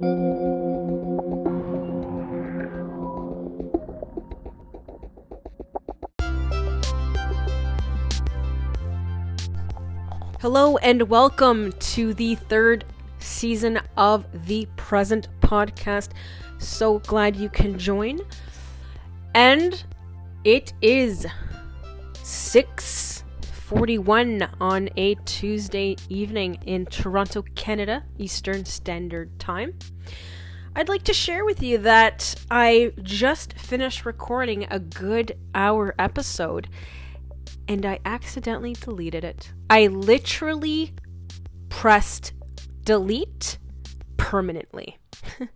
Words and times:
Hello 0.00 0.10
and 10.82 11.08
welcome 11.08 11.72
to 11.72 12.14
the 12.14 12.36
third 12.36 12.84
season 13.18 13.80
of 13.96 14.24
the 14.46 14.68
present 14.76 15.26
podcast. 15.40 16.10
So 16.58 17.00
glad 17.00 17.34
you 17.34 17.48
can 17.48 17.76
join. 17.76 18.20
And 19.34 19.82
it 20.44 20.74
is 20.80 21.26
6:41 23.68 24.48
on 24.62 24.88
a 24.96 25.14
Tuesday 25.26 25.94
evening 26.08 26.58
in 26.64 26.86
Toronto, 26.86 27.42
Canada, 27.54 28.02
Eastern 28.16 28.64
Standard 28.64 29.38
Time. 29.38 29.78
I'd 30.74 30.88
like 30.88 31.02
to 31.02 31.12
share 31.12 31.44
with 31.44 31.62
you 31.62 31.76
that 31.78 32.34
I 32.50 32.92
just 33.02 33.58
finished 33.58 34.06
recording 34.06 34.66
a 34.70 34.78
good 34.78 35.38
hour 35.54 35.94
episode 35.98 36.68
and 37.66 37.84
I 37.84 37.98
accidentally 38.06 38.72
deleted 38.72 39.22
it. 39.22 39.52
I 39.68 39.88
literally 39.88 40.94
pressed 41.68 42.32
delete 42.84 43.58
permanently. 44.16 44.96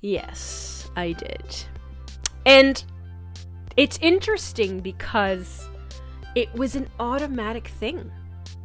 yes, 0.00 0.90
I 0.96 1.12
did. 1.12 1.64
And 2.46 2.82
it's 3.76 3.98
interesting 4.00 4.80
because 4.80 5.69
it 6.34 6.52
was 6.54 6.76
an 6.76 6.88
automatic 6.98 7.68
thing. 7.68 8.10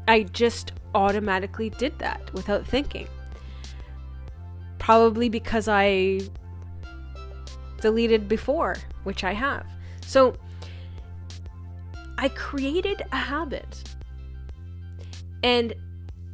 I 0.08 0.24
just 0.24 0.74
automatically 0.94 1.70
did 1.70 1.98
that 2.00 2.32
without 2.34 2.66
thinking. 2.66 3.08
Probably 4.78 5.30
because 5.30 5.68
I 5.68 6.22
deleted 7.82 8.28
before, 8.28 8.76
which 9.04 9.24
I 9.24 9.34
have. 9.34 9.66
So 10.06 10.36
I 12.18 12.30
created 12.30 13.02
a 13.12 13.18
habit. 13.18 13.84
And 15.44 15.74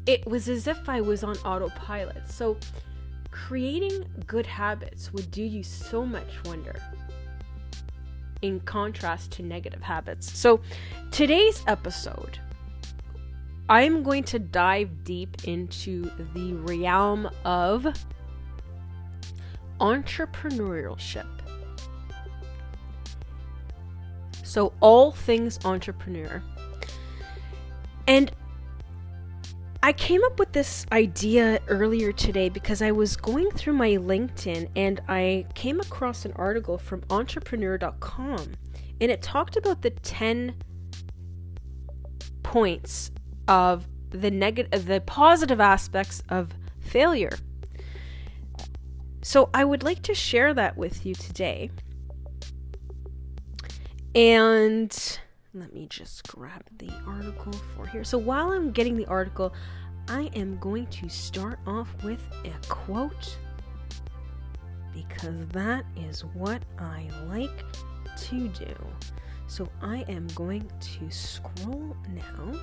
it 0.06 0.26
was 0.26 0.50
as 0.50 0.68
if 0.68 0.90
I 0.90 1.02
was 1.02 1.24
on 1.24 1.38
autopilot. 1.40 2.30
So, 2.30 2.58
creating 3.30 4.06
good 4.28 4.46
habits 4.46 5.14
would 5.14 5.32
do 5.32 5.44
you 5.44 5.64
so 5.64 6.06
much 6.06 6.44
wonder 6.46 6.76
in 8.42 8.60
contrast 8.62 9.32
to 9.34 9.44
negative 9.44 9.82
habits. 9.82 10.38
So, 10.38 10.62
today's 11.12 11.64
episode, 11.68 12.40
I'm 13.70 14.04
going 14.04 14.24
to 14.26 14.40
dive 14.40 15.04
deep 15.04 15.46
into 15.46 16.12
the 16.34 16.54
realm 16.54 17.30
of 17.46 17.88
entrepreneurship. 19.80 21.28
So, 24.44 24.74
all 24.82 25.12
things 25.12 25.60
entrepreneur. 25.64 26.44
And 28.08 28.32
I 29.84 29.94
came 29.94 30.24
up 30.24 30.38
with 30.38 30.52
this 30.52 30.86
idea 30.92 31.60
earlier 31.68 32.12
today 32.12 32.50
because 32.50 32.84
I 32.84 32.92
was 32.92 33.16
going 33.16 33.50
through 33.50 33.74
my 33.74 33.90
LinkedIn 33.90 34.70
and 34.76 35.02
I 35.08 35.48
came 35.56 35.80
across 35.80 36.24
an 36.24 36.34
article 36.36 36.78
from 36.78 37.02
entrepreneur.com 37.10 38.54
and 39.02 39.12
it 39.12 39.24
talked 39.24 39.58
about 39.58 39.82
the 39.82 39.90
10 39.90 40.54
points 42.44 43.10
of 43.48 43.88
the 44.12 44.30
negative 44.30 44.86
the 44.86 45.02
positive 45.02 45.60
aspects 45.60 46.22
of 46.30 46.52
failure. 46.80 47.32
So 49.24 49.50
I 49.52 49.66
would 49.66 49.82
like 49.82 50.04
to 50.04 50.14
share 50.14 50.54
that 50.54 50.78
with 50.78 51.08
you 51.08 51.16
today. 51.16 51.72
And 54.14 55.20
let 55.54 55.74
me 55.74 55.86
just 55.90 56.28
grab 56.28 56.64
the 56.78 56.90
article 57.06 57.52
for 57.76 57.86
here. 57.86 58.06
So 58.06 58.18
while 58.18 58.52
I'm 58.52 58.72
getting 58.72 58.96
the 58.96 59.06
article, 59.08 59.54
I 60.08 60.30
am 60.36 60.58
going 60.60 60.88
to 60.88 61.10
start 61.10 61.60
off 61.66 61.88
with 62.04 62.22
a 62.46 62.68
quote 62.68 63.38
because 64.94 65.48
that 65.50 65.86
is 65.96 66.26
what 66.34 66.62
I 66.78 67.08
like 67.28 67.64
to 68.18 68.48
do. 68.50 68.76
So 69.48 69.68
I 69.82 70.06
am 70.08 70.28
going 70.36 70.70
to 70.80 71.12
scroll 71.12 71.96
now. 72.14 72.60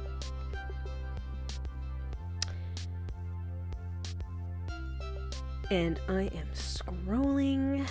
And 5.70 6.00
I 6.08 6.30
am 6.34 6.48
scrolling 6.54 7.86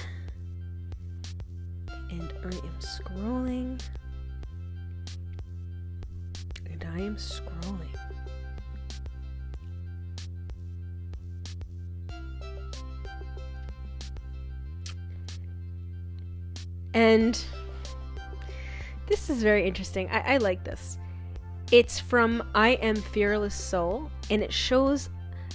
and 2.10 2.34
I 2.44 2.48
am 2.48 2.80
scrolling 2.80 3.82
and 6.66 6.84
I 6.84 7.02
am 7.02 7.18
scrolling. 7.18 8.07
And 16.98 17.40
this 19.06 19.30
is 19.30 19.44
very 19.44 19.68
interesting. 19.68 20.10
I, 20.10 20.34
I 20.34 20.38
like 20.38 20.64
this. 20.64 20.98
It's 21.72 22.00
from 22.00 22.42
I 22.56 22.70
Am 22.70 22.96
Fearless 22.96 23.54
Soul, 23.54 24.10
and 24.32 24.42
it 24.42 24.52
shows 24.52 25.12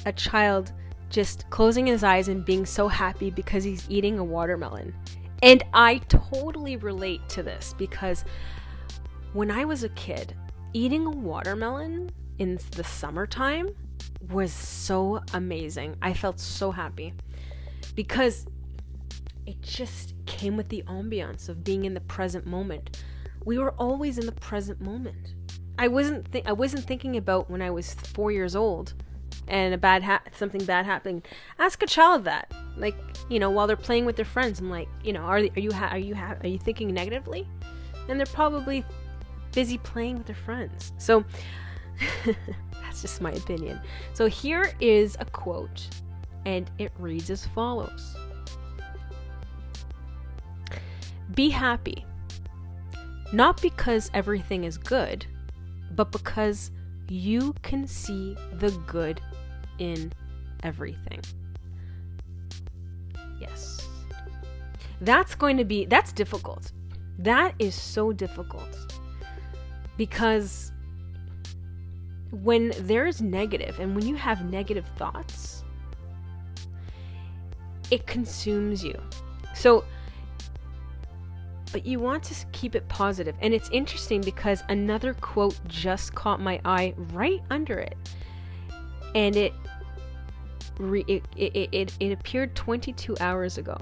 a 0.07 0.13
child 0.13 0.71
just 1.11 1.51
closing 1.51 1.85
his 1.89 2.05
eyes 2.05 2.29
and 2.29 2.45
being 2.45 2.65
so 2.65 2.87
happy 2.87 3.29
because 3.29 3.65
he's 3.65 3.91
eating 3.91 4.21
a 4.21 4.25
watermelon. 4.25 4.95
And 5.43 5.65
I 5.75 5.99
totally 6.09 6.77
relate 6.77 7.29
to 7.31 7.43
this 7.43 7.75
because 7.77 8.25
when 9.33 9.51
I 9.51 9.65
was 9.65 9.83
a 9.83 9.89
kid, 9.89 10.37
eating 10.75 11.07
a 11.07 11.11
watermelon 11.11 12.13
in 12.39 12.61
the 12.77 12.85
summertime 12.85 13.69
was 14.31 14.53
so 14.53 15.21
amazing. 15.35 15.97
I 16.03 16.15
felt 16.15 16.39
so 16.39 16.71
happy 16.71 17.15
because 17.97 18.47
it 19.47 19.61
just 19.61 20.15
came 20.27 20.57
with 20.57 20.69
the 20.69 20.83
ambiance 20.87 21.49
of 21.49 21.65
being 21.65 21.85
in 21.85 21.95
the 21.95 22.01
present 22.01 22.47
moment. 22.47 23.03
We 23.45 23.59
were 23.59 23.73
always 23.73 24.19
in 24.19 24.27
the 24.27 24.33
present 24.33 24.81
moment. 24.81 25.35
I 25.79 25.89
wasn't 25.89 26.31
th- 26.31 26.45
I 26.47 26.53
wasn't 26.53 26.85
thinking 26.85 27.17
about 27.17 27.51
when 27.51 27.63
I 27.63 27.71
was 27.71 27.95
4 27.95 28.31
years 28.31 28.55
old 28.55 28.95
and 29.49 29.75
a 29.75 29.79
bad 29.79 30.03
ha- 30.03 30.23
something 30.33 30.65
bad 30.65 30.87
happening. 30.87 31.23
Ask 31.59 31.83
a 31.83 31.87
child 31.87 32.25
that. 32.25 32.53
Like, 32.77 32.95
you 33.29 33.39
know, 33.39 33.51
while 33.51 33.67
they're 33.67 33.77
playing 33.77 34.05
with 34.05 34.17
their 34.17 34.25
friends, 34.25 34.61
I'm 34.61 34.71
like, 34.71 34.89
you 35.03 35.13
know, 35.13 35.23
are, 35.23 35.39
are 35.39 35.61
you 35.61 35.73
ha- 35.73 35.89
are 35.91 35.99
you 35.99 36.15
ha- 36.15 36.37
are 36.41 36.49
you 36.49 36.59
thinking 36.59 36.93
negatively? 36.93 37.49
And 38.09 38.19
they're 38.19 38.27
probably 38.27 38.85
busy 39.53 39.79
playing 39.79 40.19
with 40.19 40.27
their 40.27 40.37
friends. 40.37 40.93
So 40.99 41.25
that's 42.25 43.03
just 43.03 43.21
my 43.21 43.33
opinion. 43.33 43.81
So 44.15 44.27
here 44.27 44.73
is 44.81 45.17
a 45.21 45.25
quote 45.25 45.89
and 46.47 46.71
it 46.79 46.93
reads 46.99 47.31
as 47.31 47.47
follows. 47.47 48.17
Be 51.35 51.51
happy. 51.51 52.05
Not 53.33 53.63
because 53.63 54.11
everything 54.13 54.65
is 54.65 54.77
good, 54.77 55.25
but 55.93 56.13
because 56.13 56.71
you 57.09 57.55
can 57.63 57.87
see 57.87 58.37
the 58.55 58.71
good 58.87 59.21
in 59.79 60.13
everything. 60.63 61.21
Yes. 63.41 63.89
That's 65.01 65.35
going 65.35 65.57
to 65.57 65.65
be, 65.65 65.87
that's 65.87 66.13
difficult. 66.13 66.73
That 67.19 67.55
is 67.59 67.75
so 67.75 68.13
difficult. 68.13 68.99
Because 69.97 70.73
when 72.31 72.73
there's 72.81 73.21
negative 73.21 73.79
and 73.79 73.95
when 73.95 74.07
you 74.07 74.17
have 74.17 74.51
negative 74.51 74.87
thoughts, 74.97 75.65
it 77.91 78.07
consumes 78.07 78.83
you. 78.83 78.99
So, 79.55 79.85
but 81.73 81.87
you 81.87 81.99
want 81.99 82.23
to 82.25 82.35
keep 82.53 82.75
it 82.75 82.87
positive. 82.89 83.35
And 83.41 83.55
it's 83.55 83.71
interesting 83.71 84.21
because 84.21 84.63
another 84.69 85.15
quote 85.15 85.59
just 85.67 86.15
caught 86.15 86.41
my 86.41 86.61
eye 86.65 86.95
right 87.13 87.41
under 87.51 87.79
it. 87.79 87.97
And 89.15 89.35
it 89.37 89.53
it, 90.81 91.23
it, 91.37 91.69
it, 91.73 91.97
it 92.01 92.13
appeared 92.13 92.55
22 92.55 93.17
hours 93.21 93.59
ago. 93.59 93.77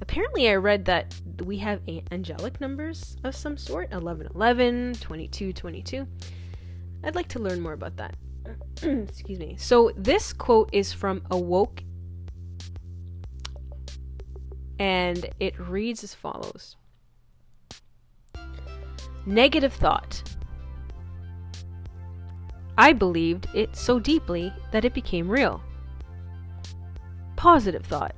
Apparently, 0.00 0.48
I 0.50 0.56
read 0.56 0.84
that 0.86 1.14
we 1.44 1.56
have 1.58 1.80
angelic 2.10 2.60
numbers 2.60 3.16
of 3.24 3.34
some 3.34 3.56
sort 3.56 3.92
11 3.92 4.28
11, 4.34 4.94
22 5.00 5.52
22. 5.52 6.06
I'd 7.04 7.14
like 7.14 7.28
to 7.28 7.38
learn 7.38 7.60
more 7.60 7.72
about 7.72 7.96
that. 7.96 8.16
Excuse 8.82 9.38
me. 9.38 9.56
So, 9.58 9.92
this 9.96 10.32
quote 10.32 10.68
is 10.72 10.92
from 10.92 11.22
Awoke 11.30 11.82
and 14.78 15.28
it 15.40 15.58
reads 15.58 16.02
as 16.04 16.14
follows 16.14 16.76
Negative 19.26 19.72
thought. 19.72 20.22
I 22.76 22.92
believed 22.92 23.48
it 23.54 23.74
so 23.74 23.98
deeply 23.98 24.52
that 24.72 24.84
it 24.84 24.92
became 24.92 25.28
real. 25.28 25.62
positive 27.36 27.84
thought. 27.84 28.14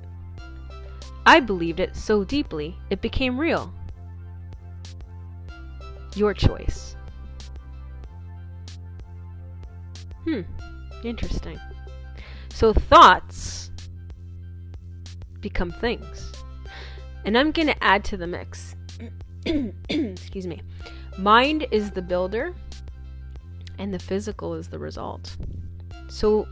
I 1.27 1.41
believed 1.41 1.81
it 1.81 1.97
so 1.97 2.23
deeply 2.25 2.77
it 2.91 3.01
became 3.01 3.39
real. 3.39 3.73
Your 6.15 6.33
choice. 6.33 6.97
Hmm, 10.25 10.43
interesting. 11.05 11.59
So 12.51 12.73
thoughts 12.73 13.71
become 15.41 15.71
things. 15.71 16.36
And 17.27 17.37
I'm 17.37 17.51
going 17.51 17.67
to 17.67 17.85
add 17.85 18.05
to 18.05 18.17
the 18.17 18.27
mix. 18.27 18.77
Excuse 19.89 20.47
me. 20.47 20.63
Mind 21.19 21.67
is 21.73 21.91
the 21.91 22.01
builder, 22.01 22.55
and 23.79 23.93
the 23.93 23.99
physical 23.99 24.55
is 24.55 24.69
the 24.69 24.79
result. 24.79 25.37
So, 26.09 26.47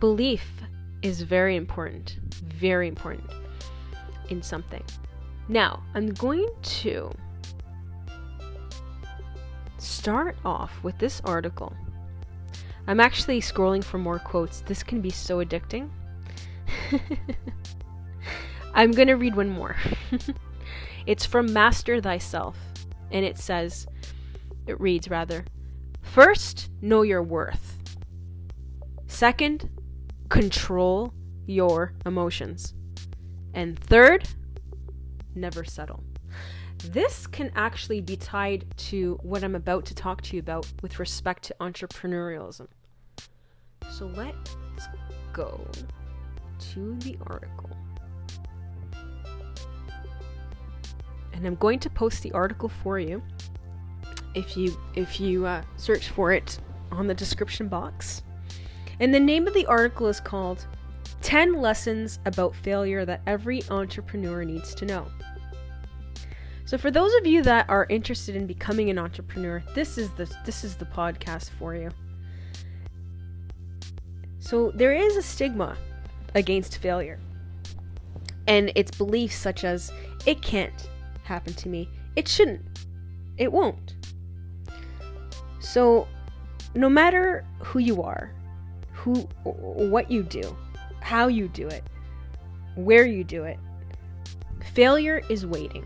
belief 0.00 0.50
is 1.02 1.20
very 1.20 1.56
important, 1.56 2.18
very 2.46 2.88
important 2.88 3.30
in 4.30 4.42
something. 4.42 4.82
Now, 5.48 5.82
I'm 5.94 6.14
going 6.14 6.48
to 6.62 7.10
start 9.76 10.36
off 10.46 10.82
with 10.82 10.96
this 10.96 11.20
article. 11.26 11.74
I'm 12.86 13.00
actually 13.00 13.42
scrolling 13.42 13.84
for 13.84 13.98
more 13.98 14.18
quotes. 14.18 14.62
This 14.62 14.82
can 14.82 15.02
be 15.02 15.10
so 15.10 15.44
addicting. 15.44 15.90
I'm 18.74 18.92
going 18.92 19.08
to 19.08 19.14
read 19.14 19.34
one 19.34 19.48
more. 19.48 19.76
it's 21.06 21.26
from 21.26 21.52
Master 21.52 22.00
Thyself, 22.00 22.56
and 23.10 23.24
it 23.24 23.38
says, 23.38 23.86
it 24.66 24.80
reads 24.80 25.08
rather, 25.08 25.44
First, 26.02 26.70
know 26.80 27.02
your 27.02 27.22
worth. 27.22 27.78
Second, 29.06 29.68
control 30.28 31.12
your 31.46 31.92
emotions. 32.06 32.74
And 33.54 33.78
third, 33.78 34.28
never 35.34 35.64
settle. 35.64 36.02
This 36.84 37.26
can 37.26 37.50
actually 37.54 38.00
be 38.00 38.16
tied 38.16 38.64
to 38.76 39.18
what 39.22 39.44
I'm 39.44 39.54
about 39.54 39.84
to 39.86 39.94
talk 39.94 40.22
to 40.22 40.36
you 40.36 40.40
about 40.40 40.66
with 40.82 40.98
respect 40.98 41.42
to 41.44 41.56
entrepreneurialism. 41.60 42.68
So 43.90 44.06
let's 44.06 44.56
go 45.32 45.66
to 46.72 46.96
the 47.00 47.18
article. 47.26 47.70
And 51.32 51.46
I'm 51.46 51.56
going 51.56 51.78
to 51.80 51.90
post 51.90 52.22
the 52.22 52.32
article 52.32 52.68
for 52.68 52.98
you 52.98 53.22
if 54.34 54.56
you 54.56 54.78
if 54.94 55.20
you 55.20 55.46
uh, 55.46 55.62
search 55.76 56.08
for 56.08 56.32
it 56.32 56.58
on 56.92 57.06
the 57.06 57.14
description 57.14 57.68
box. 57.68 58.22
And 59.00 59.14
the 59.14 59.20
name 59.20 59.46
of 59.46 59.54
the 59.54 59.66
article 59.66 60.08
is 60.08 60.20
called 60.20 60.66
10 61.22 61.54
Lessons 61.54 62.18
About 62.26 62.54
Failure 62.54 63.04
That 63.04 63.22
Every 63.26 63.62
Entrepreneur 63.70 64.44
Needs 64.44 64.74
to 64.74 64.84
Know. 64.84 65.06
So 66.64 66.78
for 66.78 66.90
those 66.90 67.12
of 67.14 67.26
you 67.26 67.42
that 67.42 67.68
are 67.68 67.86
interested 67.88 68.36
in 68.36 68.46
becoming 68.46 68.90
an 68.90 68.98
entrepreneur, 68.98 69.62
this 69.74 69.98
is 69.98 70.10
the 70.10 70.32
this 70.44 70.62
is 70.62 70.76
the 70.76 70.84
podcast 70.84 71.50
for 71.58 71.74
you. 71.74 71.90
So 74.38 74.70
there 74.74 74.92
is 74.92 75.16
a 75.16 75.22
stigma 75.22 75.76
against 76.34 76.78
failure. 76.78 77.18
And 78.46 78.72
its 78.74 78.96
beliefs 78.96 79.36
such 79.36 79.64
as 79.64 79.92
it 80.26 80.42
can't 80.42 80.88
happen 81.30 81.54
to 81.54 81.68
me. 81.68 81.88
It 82.16 82.26
shouldn't. 82.26 82.86
It 83.38 83.52
won't. 83.52 83.94
So 85.60 86.08
no 86.74 86.88
matter 86.88 87.46
who 87.60 87.78
you 87.78 88.02
are, 88.02 88.34
who 88.92 89.14
what 89.44 90.10
you 90.10 90.24
do, 90.24 90.56
how 91.00 91.28
you 91.28 91.46
do 91.48 91.68
it, 91.68 91.84
where 92.74 93.06
you 93.06 93.22
do 93.22 93.44
it, 93.44 93.58
failure 94.74 95.22
is 95.30 95.46
waiting. 95.46 95.84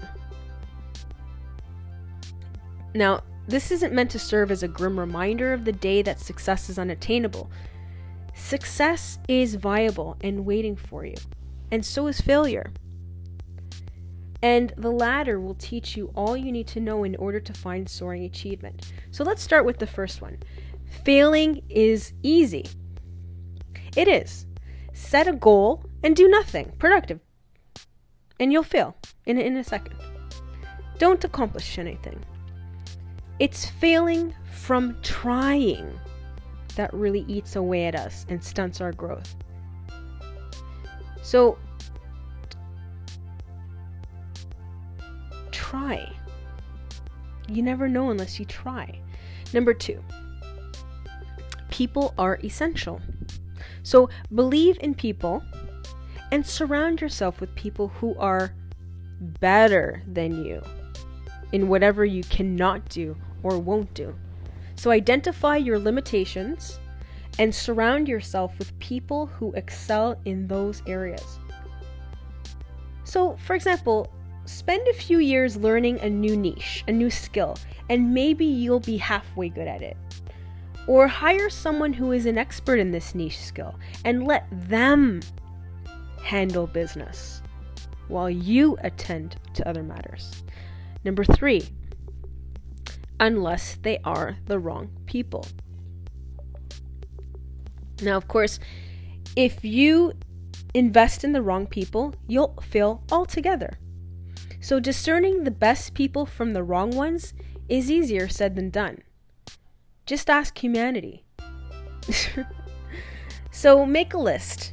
Now, 2.94 3.22
this 3.46 3.70
isn't 3.70 3.92
meant 3.92 4.10
to 4.12 4.18
serve 4.18 4.50
as 4.50 4.62
a 4.62 4.68
grim 4.68 4.98
reminder 4.98 5.52
of 5.52 5.66
the 5.66 5.72
day 5.72 6.00
that 6.02 6.20
success 6.20 6.70
is 6.70 6.78
unattainable. 6.78 7.50
Success 8.34 9.18
is 9.28 9.56
viable 9.56 10.16
and 10.22 10.46
waiting 10.46 10.74
for 10.74 11.04
you, 11.04 11.16
and 11.70 11.84
so 11.84 12.06
is 12.06 12.20
failure. 12.20 12.72
And 14.44 14.74
the 14.76 14.90
latter 14.90 15.40
will 15.40 15.54
teach 15.54 15.96
you 15.96 16.12
all 16.14 16.36
you 16.36 16.52
need 16.52 16.66
to 16.66 16.78
know 16.78 17.02
in 17.02 17.16
order 17.16 17.40
to 17.40 17.52
find 17.54 17.88
soaring 17.88 18.24
achievement. 18.24 18.92
So 19.10 19.24
let's 19.24 19.42
start 19.42 19.64
with 19.64 19.78
the 19.78 19.86
first 19.86 20.20
one. 20.20 20.36
Failing 21.02 21.62
is 21.70 22.12
easy. 22.22 22.66
It 23.96 24.06
is. 24.06 24.44
Set 24.92 25.26
a 25.26 25.32
goal 25.32 25.82
and 26.02 26.14
do 26.14 26.28
nothing 26.28 26.74
productive, 26.78 27.20
and 28.38 28.52
you'll 28.52 28.64
fail 28.64 28.94
in, 29.24 29.38
in 29.38 29.56
a 29.56 29.64
second. 29.64 29.96
Don't 30.98 31.24
accomplish 31.24 31.78
anything. 31.78 32.22
It's 33.38 33.64
failing 33.64 34.34
from 34.52 34.98
trying 35.00 35.98
that 36.76 36.92
really 36.92 37.24
eats 37.28 37.56
away 37.56 37.86
at 37.86 37.94
us 37.94 38.26
and 38.28 38.44
stunts 38.44 38.82
our 38.82 38.92
growth. 38.92 39.36
So, 41.22 41.56
try. 45.70 46.12
You 47.48 47.62
never 47.62 47.88
know 47.88 48.10
unless 48.10 48.38
you 48.38 48.44
try. 48.44 49.00
Number 49.52 49.72
two, 49.72 50.02
people 51.70 52.14
are 52.18 52.38
essential. 52.44 53.00
So, 53.82 54.08
believe 54.34 54.78
in 54.80 54.94
people 54.94 55.42
and 56.32 56.46
surround 56.46 57.00
yourself 57.00 57.40
with 57.40 57.54
people 57.54 57.88
who 57.88 58.14
are 58.18 58.54
better 59.20 60.02
than 60.06 60.44
you 60.44 60.62
in 61.52 61.68
whatever 61.68 62.04
you 62.04 62.22
cannot 62.24 62.88
do 62.88 63.16
or 63.42 63.58
won't 63.58 63.92
do. 63.94 64.14
So 64.76 64.90
identify 64.90 65.56
your 65.56 65.78
limitations 65.78 66.80
and 67.38 67.54
surround 67.54 68.08
yourself 68.08 68.58
with 68.58 68.76
people 68.80 69.26
who 69.26 69.52
excel 69.52 70.18
in 70.24 70.48
those 70.48 70.82
areas. 70.86 71.38
So, 73.04 73.36
for 73.36 73.54
example, 73.54 74.10
spend 74.46 74.86
a 74.88 74.94
few 74.94 75.18
years 75.18 75.56
learning 75.56 76.00
a 76.00 76.10
new 76.10 76.36
niche, 76.36 76.84
a 76.88 76.92
new 76.92 77.10
skill, 77.10 77.56
and 77.88 78.12
maybe 78.12 78.44
you'll 78.44 78.80
be 78.80 78.96
halfway 78.96 79.48
good 79.48 79.68
at 79.68 79.82
it. 79.82 79.96
Or 80.86 81.08
hire 81.08 81.48
someone 81.48 81.92
who 81.92 82.12
is 82.12 82.26
an 82.26 82.36
expert 82.36 82.78
in 82.78 82.90
this 82.90 83.14
niche 83.14 83.40
skill 83.40 83.74
and 84.04 84.26
let 84.26 84.46
them 84.50 85.20
handle 86.22 86.66
business 86.66 87.42
while 88.08 88.28
you 88.28 88.76
attend 88.82 89.36
to 89.54 89.66
other 89.68 89.82
matters. 89.82 90.42
Number 91.04 91.24
three, 91.24 91.68
unless 93.20 93.76
they 93.76 93.98
are 94.04 94.36
the 94.46 94.58
wrong 94.58 94.90
people. 95.06 95.46
Now, 98.02 98.16
of 98.16 98.28
course, 98.28 98.58
if 99.36 99.64
you 99.64 100.12
invest 100.74 101.24
in 101.24 101.32
the 101.32 101.42
wrong 101.42 101.66
people, 101.66 102.14
you'll 102.26 102.58
fail 102.60 103.02
altogether. 103.10 103.78
So, 104.64 104.80
discerning 104.80 105.44
the 105.44 105.50
best 105.50 105.92
people 105.92 106.24
from 106.24 106.54
the 106.54 106.62
wrong 106.62 106.90
ones 106.92 107.34
is 107.68 107.90
easier 107.90 108.30
said 108.30 108.56
than 108.56 108.70
done. 108.70 109.02
Just 110.06 110.30
ask 110.30 110.56
humanity. 110.56 111.22
so, 113.50 113.84
make 113.84 114.14
a 114.14 114.18
list 114.18 114.72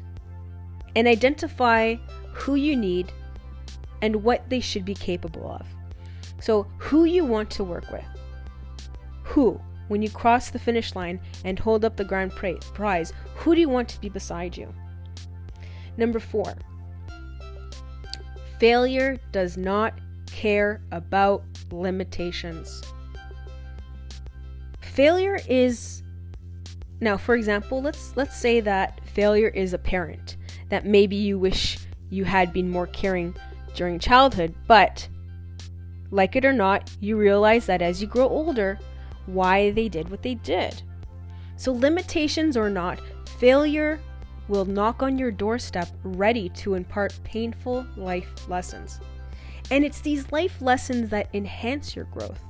and 0.96 1.10
identify 1.10 1.96
who 2.32 2.56
you 2.56 2.78
need 2.78 3.12
and 4.02 4.24
what 4.24 4.50
they 4.50 4.62
should 4.62 4.86
be 4.86 4.94
capable 4.94 5.52
of. 5.52 5.68
So, 6.40 6.68
who 6.78 7.04
you 7.04 7.26
want 7.26 7.50
to 7.50 7.66
work 7.66 7.92
with. 7.92 8.06
Who, 9.24 9.60
when 9.90 10.02
you 10.02 10.10
cross 10.10 10.52
the 10.52 10.58
finish 10.58 10.96
line 10.96 11.20
and 11.44 11.60
hold 11.60 11.84
up 11.84 11.98
the 11.98 12.06
grand 12.06 12.32
prize, 12.32 13.12
who 13.36 13.56
do 13.56 13.60
you 13.60 13.68
want 13.68 13.90
to 13.90 14.00
be 14.00 14.08
beside 14.08 14.56
you? 14.56 14.74
Number 15.98 16.22
four, 16.22 16.56
failure 18.62 19.18
does 19.32 19.58
not 19.58 19.92
care 20.28 20.84
about 20.92 21.44
limitations. 21.72 22.84
Failure 24.82 25.40
is 25.50 26.04
now, 27.00 27.18
for 27.18 27.34
example, 27.34 27.82
let's 27.82 28.16
let's 28.16 28.38
say 28.38 28.60
that 28.60 29.02
failure 29.16 29.48
is 29.48 29.74
a 29.74 29.80
parent 29.80 30.38
that 30.70 30.86
maybe 30.86 31.16
you 31.16 31.40
wish 31.40 31.80
you 32.12 32.24
had 32.24 32.54
been 32.54 32.70
more 32.70 32.86
caring 32.86 33.34
during 33.74 33.98
childhood, 33.98 34.54
but 34.68 35.08
like 36.12 36.36
it 36.36 36.46
or 36.46 36.54
not, 36.54 36.92
you 37.00 37.18
realize 37.18 37.66
that 37.66 37.82
as 37.82 38.00
you 38.00 38.06
grow 38.08 38.30
older, 38.30 38.78
why 39.26 39.72
they 39.72 39.90
did 39.90 40.08
what 40.10 40.22
they 40.22 40.36
did. 40.36 40.84
So, 41.56 41.74
limitations 41.74 42.56
or 42.56 42.70
not, 42.70 43.02
failure 43.40 44.00
will 44.52 44.66
knock 44.66 45.02
on 45.02 45.18
your 45.18 45.32
doorstep 45.32 45.88
ready 46.04 46.50
to 46.50 46.74
impart 46.74 47.18
painful 47.24 47.86
life 47.96 48.50
lessons. 48.50 49.00
And 49.72 49.86
it's 49.86 50.02
these 50.02 50.30
life 50.34 50.62
lessons 50.62 51.10
that 51.10 51.30
enhance 51.34 51.96
your 51.96 52.04
growth. 52.06 52.42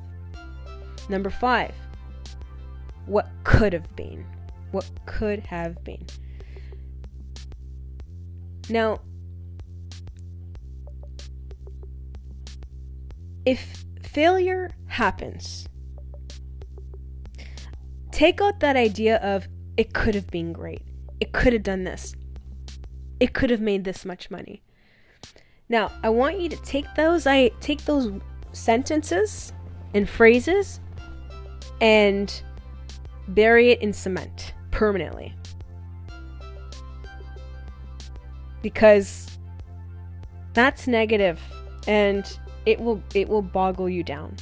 Number 1.10 1.30
five, 1.30 1.76
what 3.06 3.30
could 3.44 3.72
have 3.72 3.96
been. 3.96 4.26
What 4.72 4.90
could 5.06 5.42
have 5.42 5.84
been. 5.84 6.04
Now, 8.68 9.02
if 13.46 13.86
failure 14.02 14.72
happens, 14.88 15.68
take 18.12 18.42
out 18.42 18.60
that 18.62 18.76
idea 18.76 19.18
of 19.18 19.48
it 19.78 19.94
could 19.94 20.16
have 20.16 20.28
been 20.32 20.52
great. 20.52 20.82
It 21.22 21.32
could 21.32 21.54
have 21.54 21.64
done 21.64 21.84
this. 21.86 22.16
It 23.20 23.34
could 23.34 23.52
have 23.52 23.62
made 23.62 23.84
this 23.84 24.04
much 24.04 24.32
money. 24.32 24.64
Now, 25.70 25.92
I 26.04 26.10
want 26.10 26.42
you 26.42 26.50
to 26.50 26.58
take 26.58 26.88
those 26.96 27.28
I 27.28 27.50
take 27.62 27.86
those 27.86 28.12
sentences 28.52 29.54
and 29.94 30.10
phrases 30.10 30.82
and 31.80 32.42
bury 33.30 33.70
it 33.70 33.82
in 33.82 33.94
cement 33.94 34.54
permanently. 34.72 35.34
Because 38.64 39.38
that's 40.54 40.88
negative 40.88 41.40
and 41.88 42.38
it 42.66 42.80
will 42.80 43.02
it 43.14 43.30
will 43.30 43.44
boggle 43.44 43.90
you 43.90 44.04
down. 44.04 44.36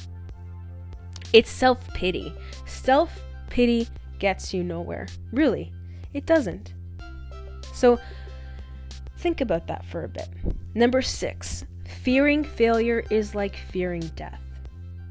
It's 1.34 1.50
self-pity. 1.50 2.34
Self-pity 2.66 3.86
gets 4.18 4.52
you 4.54 4.64
nowhere. 4.64 5.06
Really, 5.32 5.72
it 6.12 6.26
doesn't. 6.26 6.74
So 7.72 7.98
think 9.18 9.40
about 9.40 9.66
that 9.68 9.84
for 9.86 10.04
a 10.04 10.08
bit. 10.08 10.28
Number 10.74 11.02
6. 11.02 11.64
Fearing 12.02 12.44
failure 12.44 13.04
is 13.10 13.34
like 13.34 13.56
fearing 13.56 14.10
death. 14.16 14.40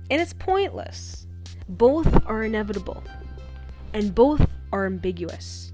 And 0.10 0.22
it's 0.22 0.34
pointless. 0.34 1.28
Both 1.68 2.26
are 2.26 2.44
inevitable, 2.44 3.04
and 3.94 4.16
both 4.16 4.46
are 4.72 4.88
ambiguous. 4.88 5.72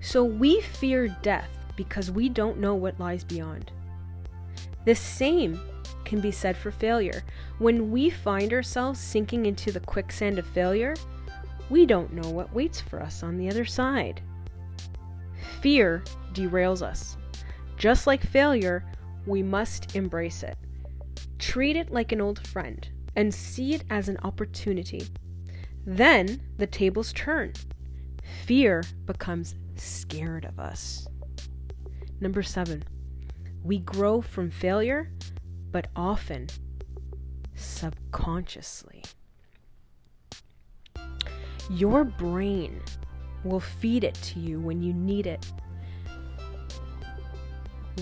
So 0.00 0.24
we 0.24 0.60
fear 0.60 1.08
death 1.22 1.50
because 1.76 2.10
we 2.10 2.28
don't 2.28 2.58
know 2.58 2.74
what 2.74 2.98
lies 2.98 3.22
beyond. 3.22 3.70
The 4.84 4.94
same 4.94 5.60
can 6.04 6.20
be 6.20 6.32
said 6.32 6.56
for 6.56 6.70
failure. 6.72 7.22
When 7.58 7.90
we 7.92 8.10
find 8.10 8.52
ourselves 8.52 8.98
sinking 8.98 9.46
into 9.46 9.70
the 9.70 9.80
quicksand 9.80 10.38
of 10.38 10.46
failure, 10.46 10.94
we 11.70 11.86
don't 11.86 12.12
know 12.12 12.30
what 12.30 12.52
waits 12.52 12.80
for 12.80 13.00
us 13.00 13.22
on 13.22 13.36
the 13.36 13.48
other 13.48 13.64
side. 13.64 14.22
Fear 15.60 16.04
derails 16.32 16.82
us. 16.82 17.16
Just 17.76 18.06
like 18.06 18.22
failure, 18.22 18.84
we 19.26 19.42
must 19.42 19.94
embrace 19.94 20.42
it. 20.42 20.56
Treat 21.38 21.76
it 21.76 21.90
like 21.90 22.12
an 22.12 22.20
old 22.20 22.46
friend 22.46 22.88
and 23.16 23.32
see 23.32 23.74
it 23.74 23.84
as 23.90 24.08
an 24.08 24.18
opportunity. 24.22 25.06
Then 25.84 26.40
the 26.56 26.66
tables 26.66 27.12
turn. 27.12 27.52
Fear 28.44 28.84
becomes 29.06 29.54
scared 29.76 30.44
of 30.44 30.58
us. 30.58 31.06
Number 32.20 32.42
seven, 32.42 32.82
we 33.62 33.78
grow 33.78 34.20
from 34.20 34.50
failure, 34.50 35.10
but 35.70 35.88
often 35.94 36.48
subconsciously. 37.54 39.02
Your 41.70 42.04
brain 42.04 42.80
will 43.44 43.60
feed 43.60 44.04
it 44.04 44.14
to 44.14 44.40
you 44.40 44.60
when 44.60 44.82
you 44.82 44.92
need 44.92 45.26
it. 45.26 45.52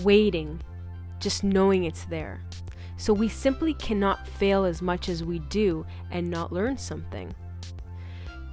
Waiting, 0.03 0.61
just 1.19 1.43
knowing 1.43 1.83
it's 1.83 2.05
there. 2.05 2.41
So 2.97 3.13
we 3.13 3.29
simply 3.29 3.73
cannot 3.75 4.27
fail 4.27 4.65
as 4.65 4.81
much 4.81 5.09
as 5.09 5.23
we 5.23 5.39
do 5.39 5.85
and 6.11 6.29
not 6.29 6.51
learn 6.51 6.77
something. 6.77 7.33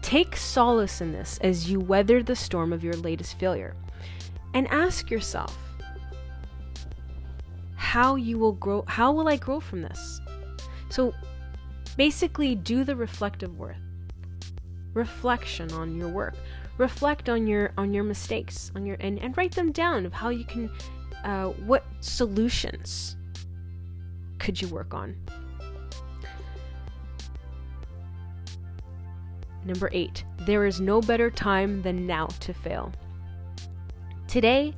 Take 0.03 0.37
solace 0.37 1.01
in 1.01 1.13
this 1.13 1.39
as 1.43 1.71
you 1.71 1.81
weather 1.81 2.23
the 2.23 2.37
storm 2.37 2.73
of 2.73 2.85
your 2.85 2.95
latest 2.95 3.39
failure 3.39 3.75
and 4.53 4.69
ask 4.69 5.11
yourself 5.11 5.57
how 7.75 8.17
you 8.17 8.39
will 8.39 8.53
grow 8.53 8.85
how 8.87 9.13
will 9.13 9.29
I 9.29 9.37
grow 9.37 9.61
from 9.61 9.83
this? 9.83 10.21
So 10.91 11.15
basically 11.97 12.55
do 12.55 12.85
the 12.85 12.97
reflective 12.97 13.57
work. 13.59 13.77
Reflection 14.95 15.73
on 15.73 15.97
your 15.97 16.09
work. 16.09 16.35
Reflect 16.79 17.29
on 17.29 17.47
your 17.47 17.73
on 17.77 17.93
your 17.93 18.05
mistakes, 18.05 18.73
on 18.75 18.87
your 18.87 18.97
and, 19.01 19.19
and 19.21 19.37
write 19.37 19.53
them 19.53 19.73
down 19.73 20.07
of 20.07 20.13
how 20.13 20.31
you 20.31 20.45
can 20.45 20.71
uh, 21.25 21.47
what 21.67 21.85
solutions 22.01 23.17
could 24.39 24.61
you 24.61 24.69
work 24.69 24.93
on? 24.95 25.17
Number 29.65 29.89
eight, 29.93 30.25
there 30.41 30.67
is 30.67 30.81
no 30.81 31.01
better 31.01 31.31
time 31.31 31.81
than 31.83 32.07
now 32.07 32.27
to 32.41 32.53
fail. 32.53 32.93
Today, 34.29 34.75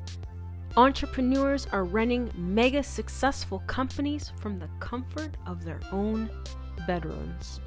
entrepreneurs 0.77 1.67
are 1.73 1.85
running 1.85 2.31
mega 2.37 2.83
successful 2.83 3.63
companies 3.67 4.33
from 4.41 4.59
the 4.59 4.69
comfort 4.79 5.37
of 5.47 5.65
their 5.65 5.81
own 5.91 6.31
bedrooms. 6.87 7.61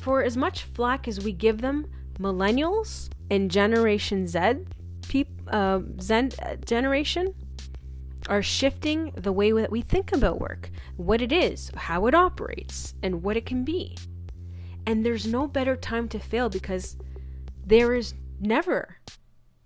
For 0.00 0.22
as 0.22 0.36
much 0.36 0.64
flack 0.64 1.06
as 1.06 1.20
we 1.20 1.32
give 1.32 1.60
them, 1.60 1.86
millennials 2.18 3.10
and 3.30 3.50
Generation 3.50 4.26
Z, 4.26 4.64
peop, 5.08 5.28
uh, 5.48 5.80
Zen 6.00 6.30
generation, 6.64 7.34
are 8.28 8.42
shifting 8.42 9.12
the 9.16 9.32
way 9.32 9.52
that 9.52 9.70
we 9.70 9.82
think 9.82 10.12
about 10.12 10.40
work, 10.40 10.70
what 10.96 11.20
it 11.20 11.32
is, 11.32 11.70
how 11.76 12.06
it 12.06 12.14
operates, 12.14 12.94
and 13.02 13.22
what 13.22 13.36
it 13.36 13.44
can 13.44 13.64
be. 13.64 13.96
And 14.86 15.04
there's 15.04 15.26
no 15.26 15.46
better 15.46 15.76
time 15.76 16.08
to 16.08 16.18
fail 16.18 16.48
because 16.48 16.96
there 17.66 17.94
is 17.94 18.14
never 18.40 18.96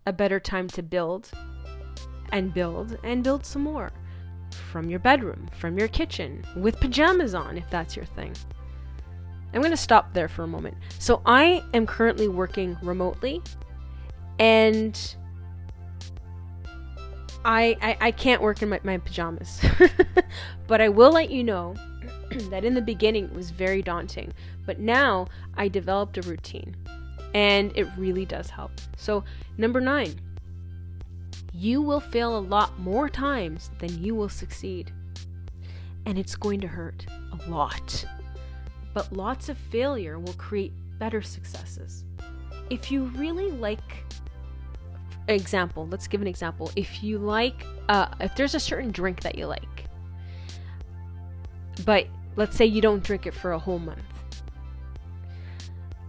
a 0.06 0.12
better 0.12 0.40
time 0.40 0.68
to 0.68 0.82
build 0.82 1.30
and 2.32 2.52
build 2.52 2.98
and 3.04 3.22
build 3.22 3.46
some 3.46 3.62
more 3.62 3.92
from 4.70 4.88
your 4.90 4.98
bedroom, 4.98 5.48
from 5.58 5.78
your 5.78 5.88
kitchen, 5.88 6.44
with 6.56 6.80
pajamas 6.80 7.34
on 7.34 7.56
if 7.56 7.68
that's 7.70 7.96
your 7.96 8.04
thing. 8.04 8.34
I'm 9.54 9.60
going 9.60 9.70
to 9.70 9.76
stop 9.76 10.12
there 10.12 10.28
for 10.28 10.42
a 10.42 10.48
moment. 10.48 10.76
So, 10.98 11.22
I 11.24 11.62
am 11.72 11.86
currently 11.86 12.28
working 12.28 12.76
remotely 12.82 13.40
and 14.38 15.16
I, 17.44 17.76
I, 17.80 17.96
I 18.00 18.10
can't 18.10 18.42
work 18.42 18.62
in 18.62 18.68
my, 18.68 18.80
my 18.82 18.98
pajamas. 18.98 19.60
but 20.66 20.80
I 20.80 20.88
will 20.88 21.12
let 21.12 21.30
you 21.30 21.44
know 21.44 21.74
that 22.50 22.64
in 22.64 22.74
the 22.74 22.82
beginning 22.82 23.24
it 23.24 23.34
was 23.34 23.50
very 23.50 23.82
daunting. 23.82 24.32
But 24.66 24.80
now 24.80 25.28
I 25.56 25.68
developed 25.68 26.18
a 26.18 26.22
routine 26.22 26.74
and 27.34 27.72
it 27.76 27.86
really 27.96 28.24
does 28.24 28.48
help. 28.48 28.72
So, 28.96 29.24
number 29.58 29.80
nine, 29.80 30.14
you 31.52 31.82
will 31.82 32.00
fail 32.00 32.36
a 32.36 32.40
lot 32.40 32.78
more 32.78 33.08
times 33.08 33.70
than 33.78 34.02
you 34.02 34.14
will 34.14 34.28
succeed. 34.28 34.92
And 36.06 36.18
it's 36.18 36.36
going 36.36 36.60
to 36.60 36.68
hurt 36.68 37.06
a 37.32 37.50
lot. 37.50 38.04
But 38.94 39.12
lots 39.12 39.50
of 39.50 39.58
failure 39.58 40.18
will 40.18 40.34
create 40.34 40.72
better 40.98 41.20
successes. 41.20 42.04
If 42.70 42.90
you 42.90 43.04
really 43.16 43.50
like 43.50 43.82
example 45.26 45.86
let's 45.86 46.06
give 46.06 46.20
an 46.20 46.26
example 46.26 46.70
if 46.76 47.02
you 47.02 47.16
like 47.16 47.64
uh, 47.88 48.06
if 48.20 48.36
there's 48.36 48.54
a 48.54 48.60
certain 48.60 48.90
drink 48.90 49.22
that 49.22 49.38
you 49.38 49.46
like 49.46 49.86
but 51.86 52.06
let's 52.36 52.54
say 52.54 52.66
you 52.66 52.82
don't 52.82 53.02
drink 53.02 53.26
it 53.26 53.32
for 53.32 53.52
a 53.52 53.58
whole 53.58 53.78
month 53.78 54.02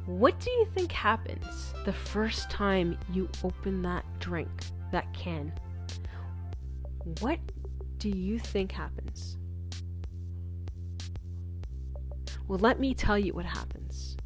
what 0.06 0.40
do 0.40 0.52
you 0.52 0.66
think 0.76 0.92
happens 0.92 1.74
the 1.84 1.94
first 1.94 2.50
time 2.52 2.96
you 3.12 3.28
open 3.44 3.82
that 3.82 4.06
drink, 4.20 4.50
that 4.92 5.12
can? 5.14 5.52
What 7.22 7.40
do 7.98 8.10
you 8.10 8.38
think 8.38 8.72
happens? 8.72 9.38
Well, 12.48 12.60
let 12.60 12.80
me 12.80 12.94
tell 12.94 13.18
you 13.18 13.34
what 13.34 13.46
happens. 13.46 14.18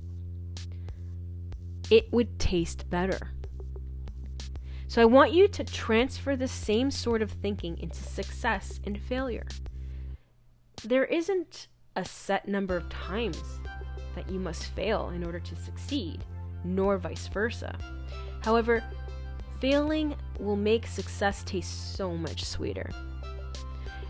It 1.89 2.11
would 2.11 2.37
taste 2.37 2.89
better. 2.89 3.31
So 4.87 5.01
I 5.01 5.05
want 5.05 5.31
you 5.31 5.47
to 5.47 5.63
transfer 5.63 6.35
the 6.35 6.47
same 6.47 6.91
sort 6.91 7.21
of 7.21 7.31
thinking 7.31 7.77
into 7.77 8.03
success 8.03 8.79
and 8.85 8.99
failure. 8.99 9.47
There 10.83 11.05
isn't 11.05 11.67
a 11.95 12.03
set 12.03 12.47
number 12.47 12.75
of 12.75 12.89
times 12.89 13.41
that 14.15 14.29
you 14.29 14.39
must 14.39 14.65
fail 14.71 15.09
in 15.09 15.23
order 15.23 15.39
to 15.39 15.55
succeed, 15.55 16.25
nor 16.63 16.97
vice 16.97 17.27
versa. 17.27 17.77
However, 18.41 18.83
failing 19.59 20.15
will 20.39 20.55
make 20.55 20.87
success 20.87 21.43
taste 21.43 21.95
so 21.95 22.15
much 22.15 22.43
sweeter. 22.43 22.89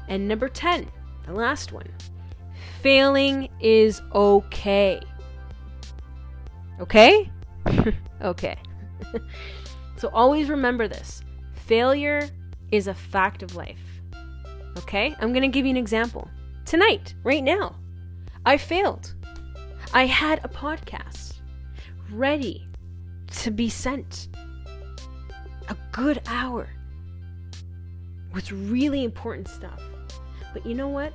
And 0.08 0.28
number 0.28 0.48
10, 0.48 0.89
the 1.25 1.34
last 1.34 1.72
one 1.72 1.88
failing 2.81 3.50
is 3.59 4.01
okay. 4.13 5.01
Okay? 6.79 7.29
okay. 8.21 8.57
so 9.98 10.09
always 10.13 10.50
remember 10.50 10.88
this 10.88 11.21
failure 11.53 12.27
is 12.71 12.88
a 12.88 12.93
fact 12.93 13.43
of 13.43 13.55
life. 13.55 13.79
Okay? 14.77 15.15
I'm 15.19 15.33
going 15.33 15.41
to 15.41 15.50
give 15.50 15.65
you 15.65 15.71
an 15.71 15.77
example. 15.77 16.29
Tonight, 16.65 17.15
right 17.24 17.43
now, 17.43 17.75
I 18.45 18.57
failed. 18.57 19.13
I 19.93 20.05
had 20.05 20.39
a 20.43 20.48
podcast 20.48 21.33
ready 22.12 22.67
to 23.41 23.51
be 23.51 23.69
sent. 23.69 24.29
A 25.67 25.77
good 25.91 26.21
hour 26.27 26.67
with 28.33 28.51
really 28.51 29.03
important 29.03 29.48
stuff. 29.48 29.81
But 30.53 30.65
you 30.65 30.74
know 30.74 30.88
what? 30.88 31.13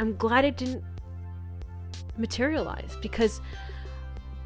I'm 0.00 0.16
glad 0.16 0.46
it 0.46 0.56
didn't 0.56 0.82
materialize 2.16 2.96
because 3.02 3.42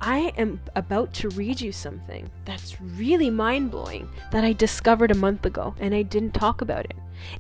I 0.00 0.32
am 0.37 0.61
about 0.75 1.14
to 1.14 1.28
read 1.28 1.61
you 1.61 1.70
something 1.70 2.28
that's 2.44 2.80
really 2.80 3.30
mind 3.30 3.70
blowing 3.70 4.08
that 4.32 4.42
I 4.42 4.52
discovered 4.52 5.12
a 5.12 5.14
month 5.14 5.46
ago 5.46 5.73
and 5.78 5.94
I 5.94 6.02
didn't 6.02 6.32
talk 6.32 6.61
about 6.61 6.87
it. 6.87 6.96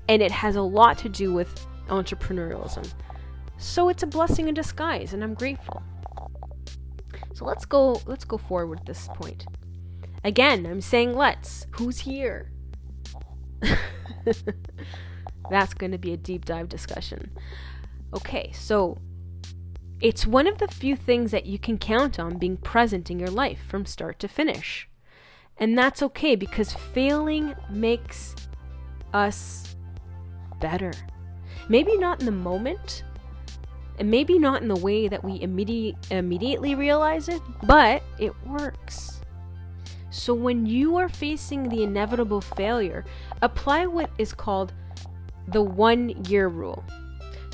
And 0.08 0.22
it 0.22 0.30
has 0.30 0.54
a 0.54 0.62
lot 0.62 0.96
to 0.98 1.08
do 1.08 1.34
with 1.34 1.66
entrepreneurialism. 1.88 2.88
So 3.58 3.88
it's 3.88 4.04
a 4.04 4.06
blessing 4.06 4.46
in 4.46 4.54
disguise 4.54 5.12
and 5.12 5.24
I'm 5.24 5.34
grateful. 5.34 5.82
So 7.34 7.44
let's 7.44 7.64
go 7.64 8.00
let's 8.06 8.24
go 8.24 8.38
forward 8.38 8.78
at 8.78 8.86
this 8.86 9.08
point. 9.14 9.44
Again, 10.22 10.66
I'm 10.66 10.80
saying 10.80 11.16
let's. 11.16 11.66
Who's 11.72 11.98
here? 11.98 12.52
That's 15.50 15.74
going 15.74 15.90
to 15.90 15.98
be 15.98 16.12
a 16.12 16.16
deep 16.16 16.44
dive 16.44 16.68
discussion. 16.68 17.32
Okay, 18.14 18.52
so 18.52 18.96
it's 20.00 20.26
one 20.26 20.46
of 20.46 20.58
the 20.58 20.68
few 20.68 20.94
things 20.94 21.32
that 21.32 21.46
you 21.46 21.58
can 21.58 21.78
count 21.78 22.20
on 22.20 22.38
being 22.38 22.56
present 22.56 23.10
in 23.10 23.18
your 23.18 23.30
life 23.30 23.58
from 23.68 23.86
start 23.86 24.18
to 24.20 24.28
finish. 24.28 24.88
And 25.58 25.76
that's 25.76 26.02
okay 26.02 26.36
because 26.36 26.72
failing 26.72 27.54
makes 27.70 28.34
us 29.12 29.76
better. 30.60 30.92
Maybe 31.68 31.96
not 31.96 32.20
in 32.20 32.26
the 32.26 32.32
moment, 32.32 33.02
and 33.98 34.10
maybe 34.10 34.38
not 34.38 34.62
in 34.62 34.68
the 34.68 34.76
way 34.76 35.08
that 35.08 35.24
we 35.24 35.40
immediate, 35.40 35.96
immediately 36.10 36.74
realize 36.74 37.28
it, 37.28 37.42
but 37.62 38.02
it 38.18 38.32
works. 38.46 39.20
So 40.10 40.34
when 40.34 40.66
you 40.66 40.96
are 40.96 41.08
facing 41.08 41.68
the 41.68 41.82
inevitable 41.82 42.40
failure, 42.40 43.04
apply 43.42 43.86
what 43.86 44.10
is 44.18 44.32
called 44.32 44.72
the 45.48 45.62
one 45.62 46.10
year 46.26 46.48
rule. 46.48 46.84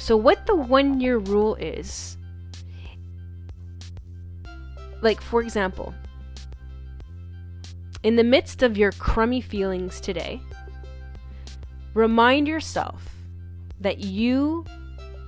So, 0.00 0.16
what 0.16 0.46
the 0.46 0.56
one 0.56 0.98
year 0.98 1.18
rule 1.18 1.56
is, 1.56 2.16
like 5.02 5.20
for 5.20 5.42
example, 5.42 5.94
in 8.02 8.16
the 8.16 8.24
midst 8.24 8.62
of 8.62 8.78
your 8.78 8.92
crummy 8.92 9.42
feelings 9.42 10.00
today, 10.00 10.40
remind 11.92 12.48
yourself 12.48 13.14
that 13.78 13.98
you 13.98 14.64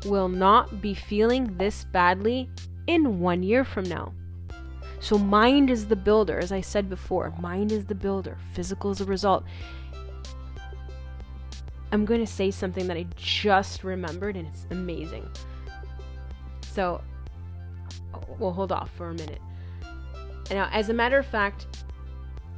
will 0.06 0.30
not 0.30 0.80
be 0.80 0.94
feeling 0.94 1.58
this 1.58 1.84
badly 1.92 2.48
in 2.86 3.20
one 3.20 3.42
year 3.42 3.64
from 3.64 3.84
now. 3.84 4.14
So, 5.00 5.18
mind 5.18 5.68
is 5.68 5.86
the 5.86 5.96
builder, 5.96 6.38
as 6.38 6.50
I 6.50 6.62
said 6.62 6.88
before. 6.88 7.34
Mind 7.38 7.72
is 7.72 7.84
the 7.84 7.94
builder, 7.94 8.38
physical 8.54 8.90
is 8.90 9.02
a 9.02 9.04
result. 9.04 9.44
I'm 11.92 12.04
going 12.04 12.20
to 12.20 12.26
say 12.26 12.50
something 12.50 12.86
that 12.88 12.96
I 12.96 13.06
just 13.16 13.84
remembered 13.84 14.36
and 14.36 14.48
it's 14.48 14.66
amazing. 14.70 15.28
So, 16.72 17.02
we'll 18.38 18.52
hold 18.52 18.72
off 18.72 18.90
for 18.96 19.10
a 19.10 19.14
minute. 19.14 19.40
Now, 20.50 20.68
as 20.72 20.88
a 20.88 20.94
matter 20.94 21.18
of 21.18 21.26
fact, 21.26 21.66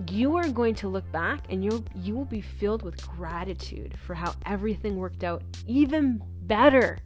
you 0.08 0.36
are 0.36 0.48
going 0.48 0.74
to 0.76 0.88
look 0.88 1.10
back 1.12 1.44
and 1.50 1.64
you 1.64 1.84
you 1.94 2.14
will 2.14 2.24
be 2.24 2.40
filled 2.40 2.82
with 2.82 3.06
gratitude 3.06 3.96
for 4.04 4.14
how 4.14 4.34
everything 4.44 4.96
worked 4.96 5.22
out 5.22 5.42
even 5.66 6.20
better 6.42 6.98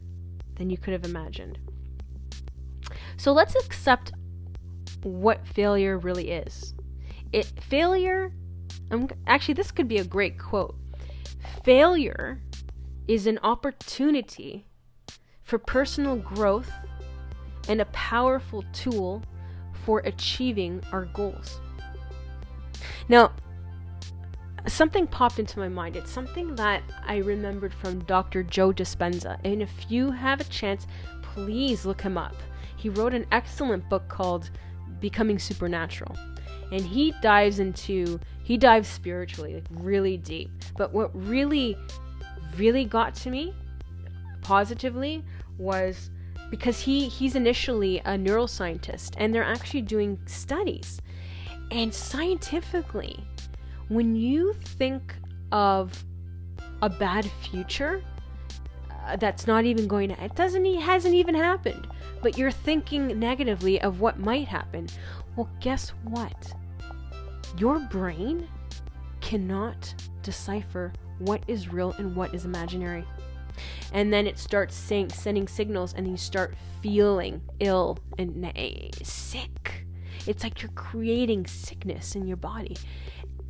than 0.55 0.69
you 0.69 0.77
could 0.77 0.93
have 0.93 1.05
imagined. 1.05 1.59
So 3.17 3.31
let's 3.31 3.55
accept 3.55 4.11
what 5.03 5.47
failure 5.47 5.99
really 5.99 6.31
is. 6.31 6.73
It 7.31 7.45
failure 7.61 8.33
I'm, 8.91 9.07
actually 9.27 9.53
this 9.53 9.71
could 9.71 9.87
be 9.87 9.97
a 9.97 10.03
great 10.03 10.39
quote. 10.39 10.75
Failure 11.63 12.41
is 13.07 13.27
an 13.27 13.39
opportunity 13.43 14.65
for 15.43 15.57
personal 15.57 16.15
growth 16.15 16.71
and 17.67 17.81
a 17.81 17.85
powerful 17.85 18.63
tool 18.73 19.23
for 19.73 19.99
achieving 19.99 20.81
our 20.91 21.05
goals. 21.05 21.59
Now, 23.07 23.31
something 24.67 25.07
popped 25.07 25.39
into 25.39 25.59
my 25.59 25.69
mind. 25.69 25.95
It's 25.95 26.11
something 26.11 26.55
that 26.55 26.83
I 27.05 27.17
remembered 27.17 27.73
from 27.73 28.03
Dr. 28.03 28.43
Joe 28.43 28.71
Dispenza. 28.71 29.39
And 29.43 29.61
if 29.61 29.71
you 29.89 30.11
have 30.11 30.41
a 30.41 30.45
chance, 30.45 30.85
please 31.21 31.85
look 31.85 32.01
him 32.01 32.17
up. 32.17 32.35
He 32.75 32.89
wrote 32.89 33.13
an 33.13 33.25
excellent 33.31 33.89
book 33.89 34.07
called 34.07 34.51
Becoming 34.99 35.39
Supernatural. 35.39 36.15
And 36.71 36.81
he 36.81 37.13
dives 37.21 37.59
into, 37.59 38.19
he 38.49 38.57
dives 38.57 38.89
spiritually, 38.89 39.53
like 39.53 39.67
really 39.69 40.17
deep. 40.17 40.49
But 40.75 40.91
what 40.91 41.11
really, 41.13 41.77
really 42.57 42.83
got 42.83 43.13
to 43.17 43.29
me 43.29 43.53
positively 44.41 45.23
was 45.59 46.09
because 46.49 46.79
he 46.79 47.07
he's 47.09 47.35
initially 47.35 47.99
a 47.99 48.17
neuroscientist 48.17 49.13
and 49.17 49.35
they're 49.35 49.43
actually 49.43 49.83
doing 49.83 50.17
studies. 50.25 50.99
And 51.69 51.93
scientifically 51.93 53.23
when 53.87 54.15
you 54.15 54.53
think 54.53 55.13
of 55.51 56.03
a 56.81 56.89
bad 56.89 57.29
future 57.43 58.01
uh, 59.05 59.15
that's 59.17 59.45
not 59.45 59.63
even 59.65 59.87
going 59.87 60.09
to 60.09 60.23
it 60.23 60.33
doesn't 60.33 60.65
it 60.65 60.81
hasn't 60.81 61.13
even 61.13 61.35
happened. 61.35 61.87
But 62.23 62.35
you're 62.35 62.49
thinking 62.49 63.19
negatively 63.19 63.79
of 63.79 63.99
what 63.99 64.17
might 64.17 64.47
happen. 64.47 64.87
Well 65.35 65.47
guess 65.59 65.89
what 66.03 66.55
your 67.57 67.79
brain 67.79 68.47
cannot 69.21 69.93
decipher 70.21 70.93
what 71.19 71.43
is 71.47 71.71
real 71.71 71.93
and 71.97 72.15
what 72.15 72.33
is 72.33 72.45
imaginary. 72.45 73.05
And 73.91 74.13
then 74.13 74.27
it 74.27 74.37
starts 74.37 74.75
saying, 74.75 75.09
sending 75.09 75.47
signals 75.47 75.93
and 75.93 76.07
you 76.07 76.17
start 76.17 76.55
feeling 76.81 77.41
ill 77.59 77.97
and 78.17 78.51
sick. 79.03 79.85
It's 80.27 80.43
like 80.43 80.61
you're 80.61 80.71
creating 80.71 81.47
sickness 81.47 82.15
in 82.15 82.27
your 82.27 82.37
body. 82.37 82.77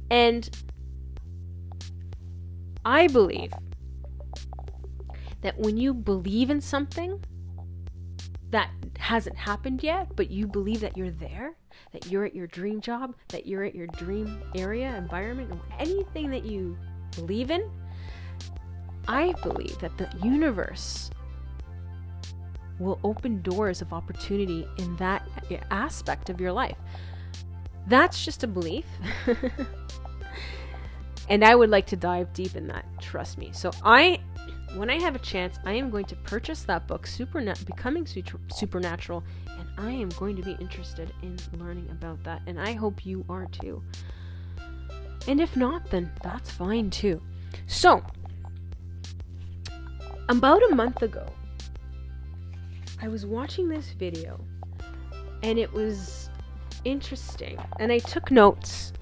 And 0.09 0.49
I 2.85 3.07
believe 3.07 3.53
that 5.41 5.57
when 5.57 5.77
you 5.77 5.93
believe 5.93 6.49
in 6.49 6.61
something 6.61 7.23
that 8.51 8.69
hasn't 8.97 9.37
happened 9.37 9.83
yet, 9.83 10.15
but 10.15 10.29
you 10.29 10.47
believe 10.47 10.81
that 10.81 10.97
you're 10.97 11.11
there, 11.11 11.55
that 11.93 12.07
you're 12.07 12.25
at 12.25 12.35
your 12.35 12.47
dream 12.47 12.81
job, 12.81 13.15
that 13.29 13.45
you're 13.45 13.63
at 13.63 13.75
your 13.75 13.87
dream 13.87 14.41
area, 14.55 14.95
environment, 14.95 15.51
anything 15.79 16.29
that 16.31 16.45
you 16.45 16.77
believe 17.15 17.51
in, 17.51 17.69
I 19.07 19.33
believe 19.43 19.77
that 19.79 19.97
the 19.97 20.09
universe 20.23 21.09
will 22.79 22.99
open 23.03 23.41
doors 23.41 23.81
of 23.81 23.93
opportunity 23.93 24.67
in 24.77 24.95
that 24.97 25.27
aspect 25.69 26.29
of 26.29 26.39
your 26.39 26.51
life. 26.51 26.77
That's 27.87 28.23
just 28.23 28.43
a 28.43 28.47
belief. 28.47 28.85
and 31.29 31.43
I 31.43 31.55
would 31.55 31.69
like 31.69 31.87
to 31.87 31.95
dive 31.95 32.31
deep 32.33 32.55
in 32.55 32.67
that, 32.67 32.85
trust 33.01 33.37
me. 33.37 33.49
So 33.51 33.71
I 33.83 34.19
when 34.75 34.89
I 34.89 34.99
have 34.99 35.15
a 35.15 35.19
chance, 35.19 35.57
I 35.65 35.73
am 35.73 35.89
going 35.89 36.05
to 36.05 36.15
purchase 36.15 36.63
that 36.63 36.87
book, 36.87 37.07
Superna- 37.07 37.65
Becoming 37.65 38.05
Supernatural, 38.05 39.23
and 39.47 39.67
I 39.77 39.91
am 39.91 40.09
going 40.09 40.35
to 40.35 40.43
be 40.43 40.55
interested 40.59 41.11
in 41.23 41.37
learning 41.57 41.87
about 41.91 42.23
that. 42.23 42.41
And 42.45 42.59
I 42.59 42.73
hope 42.73 43.05
you 43.05 43.25
are 43.29 43.47
too. 43.47 43.81
And 45.27 45.41
if 45.41 45.55
not, 45.55 45.89
then 45.89 46.11
that's 46.23 46.51
fine 46.51 46.89
too. 46.89 47.21
So, 47.67 48.03
about 50.27 50.61
a 50.71 50.75
month 50.75 51.01
ago, 51.01 51.25
I 53.01 53.07
was 53.07 53.25
watching 53.25 53.69
this 53.69 53.91
video, 53.91 54.39
and 55.41 55.57
it 55.57 55.71
was 55.71 56.29
interesting. 56.83 57.57
And 57.79 57.91
I 57.91 57.99
took 57.99 58.29
notes, 58.29 58.93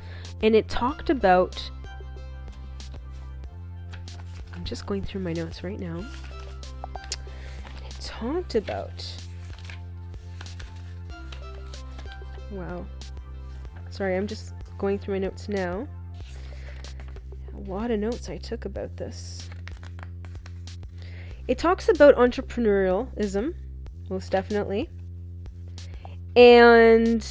and 0.41 0.55
it 0.55 0.69
talked 0.69 1.09
about 1.09 1.69
just 4.67 4.85
going 4.85 5.01
through 5.01 5.21
my 5.21 5.33
notes 5.33 5.63
right 5.63 5.79
now. 5.79 6.05
It 7.85 7.99
talked 8.01 8.55
about. 8.55 9.05
Wow. 12.51 12.85
Sorry, 13.89 14.15
I'm 14.15 14.27
just 14.27 14.53
going 14.77 14.99
through 14.99 15.15
my 15.15 15.19
notes 15.19 15.47
now. 15.47 15.87
A 17.53 17.69
lot 17.69 17.91
of 17.91 17.99
notes 17.99 18.29
I 18.29 18.37
took 18.37 18.65
about 18.65 18.97
this. 18.97 19.49
It 21.47 21.57
talks 21.57 21.87
about 21.87 22.15
entrepreneurialism, 22.15 23.53
most 24.09 24.31
definitely. 24.31 24.89
And. 26.35 27.25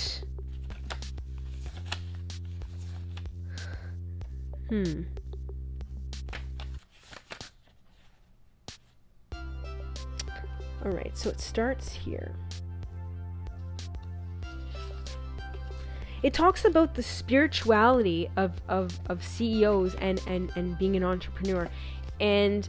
Hmm. 4.71 5.03
Alright, 10.87 11.19
so 11.19 11.31
it 11.31 11.41
starts 11.41 11.93
here. 11.93 12.33
it 16.23 16.35
talks 16.35 16.65
about 16.65 16.95
the 16.95 17.03
spirituality 17.03 18.29
of, 18.37 18.53
of, 18.69 18.99
of 19.09 19.23
CEOs 19.23 19.95
and, 19.97 20.21
and, 20.27 20.51
and 20.57 20.77
being 20.77 20.97
an 20.97 21.05
entrepreneur 21.05 21.69
and 22.21 22.69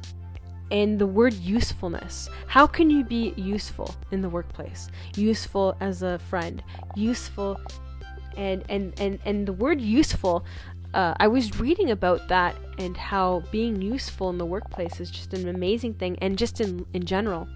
and 0.69 0.99
the 0.99 1.07
word 1.07 1.33
usefulness. 1.33 2.29
How 2.45 2.67
can 2.67 2.89
you 2.89 3.05
be 3.05 3.33
useful 3.37 3.95
in 4.11 4.21
the 4.21 4.27
workplace? 4.27 4.89
Useful 5.15 5.77
as 5.79 6.03
a 6.03 6.19
friend, 6.19 6.61
useful 6.93 7.59
and 8.35 8.63
and 8.69 8.93
and, 8.99 9.17
and 9.25 9.47
the 9.47 9.53
word 9.53 9.79
useful 9.79 10.45
uh, 10.93 11.13
I 11.19 11.27
was 11.27 11.59
reading 11.59 11.91
about 11.91 12.27
that 12.27 12.55
and 12.77 12.95
how 12.95 13.43
being 13.51 13.81
useful 13.81 14.29
in 14.29 14.37
the 14.37 14.45
workplace 14.45 14.99
is 14.99 15.09
just 15.09 15.33
an 15.33 15.47
amazing 15.47 15.93
thing, 15.95 16.17
and 16.21 16.37
just 16.37 16.59
in 16.61 16.85
in 16.93 17.05
general. 17.05 17.47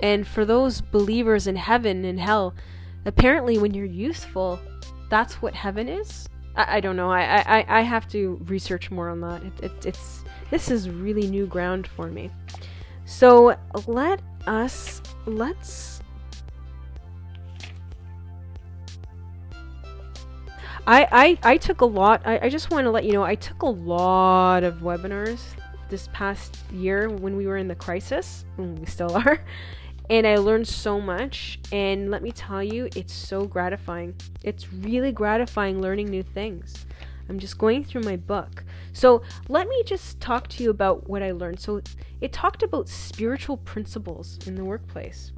And 0.00 0.26
for 0.26 0.44
those 0.44 0.80
believers 0.80 1.46
in 1.46 1.56
heaven 1.56 2.04
and 2.04 2.20
hell, 2.20 2.54
apparently 3.04 3.58
when 3.58 3.74
you're 3.74 3.86
useful, 3.86 4.60
that's 5.10 5.42
what 5.42 5.54
heaven 5.54 5.88
is. 5.88 6.28
I, 6.56 6.76
I 6.76 6.80
don't 6.80 6.96
know. 6.96 7.10
I, 7.10 7.42
I 7.46 7.78
I 7.78 7.80
have 7.82 8.08
to 8.08 8.40
research 8.46 8.90
more 8.90 9.08
on 9.08 9.20
that. 9.22 9.42
It, 9.42 9.64
it, 9.64 9.86
it's 9.86 10.24
this 10.50 10.70
is 10.70 10.88
really 10.88 11.28
new 11.28 11.46
ground 11.46 11.86
for 11.86 12.08
me. 12.08 12.30
So 13.04 13.56
let 13.86 14.20
us 14.46 15.02
let's 15.26 16.00
I, 20.86 21.06
I, 21.12 21.52
I 21.52 21.56
took 21.58 21.82
a 21.82 21.84
lot. 21.84 22.22
I, 22.24 22.38
I 22.44 22.48
just 22.48 22.70
want 22.70 22.86
to 22.86 22.90
let 22.90 23.04
you 23.04 23.12
know 23.12 23.22
I 23.22 23.34
took 23.34 23.60
a 23.60 23.66
lot 23.66 24.64
of 24.64 24.76
webinars 24.76 25.40
this 25.90 26.08
past 26.14 26.56
year 26.72 27.10
when 27.10 27.36
we 27.36 27.46
were 27.46 27.58
in 27.58 27.68
the 27.68 27.74
crisis, 27.74 28.46
we 28.56 28.86
still 28.86 29.14
are. 29.26 29.44
And 30.10 30.26
I 30.26 30.36
learned 30.36 30.66
so 30.66 31.00
much. 31.00 31.58
And 31.72 32.10
let 32.10 32.22
me 32.22 32.32
tell 32.32 32.62
you, 32.62 32.88
it's 32.96 33.12
so 33.12 33.44
gratifying. 33.44 34.14
It's 34.42 34.72
really 34.72 35.12
gratifying 35.12 35.80
learning 35.80 36.08
new 36.08 36.22
things. 36.22 36.86
I'm 37.28 37.38
just 37.38 37.58
going 37.58 37.84
through 37.84 38.02
my 38.02 38.16
book. 38.16 38.64
So 38.92 39.22
let 39.48 39.68
me 39.68 39.82
just 39.84 40.18
talk 40.20 40.48
to 40.48 40.62
you 40.62 40.70
about 40.70 41.08
what 41.08 41.22
I 41.22 41.32
learned. 41.32 41.60
So 41.60 41.82
it 42.20 42.32
talked 42.32 42.62
about 42.62 42.88
spiritual 42.88 43.58
principles 43.58 44.38
in 44.46 44.54
the 44.54 44.64
workplace. 44.64 45.32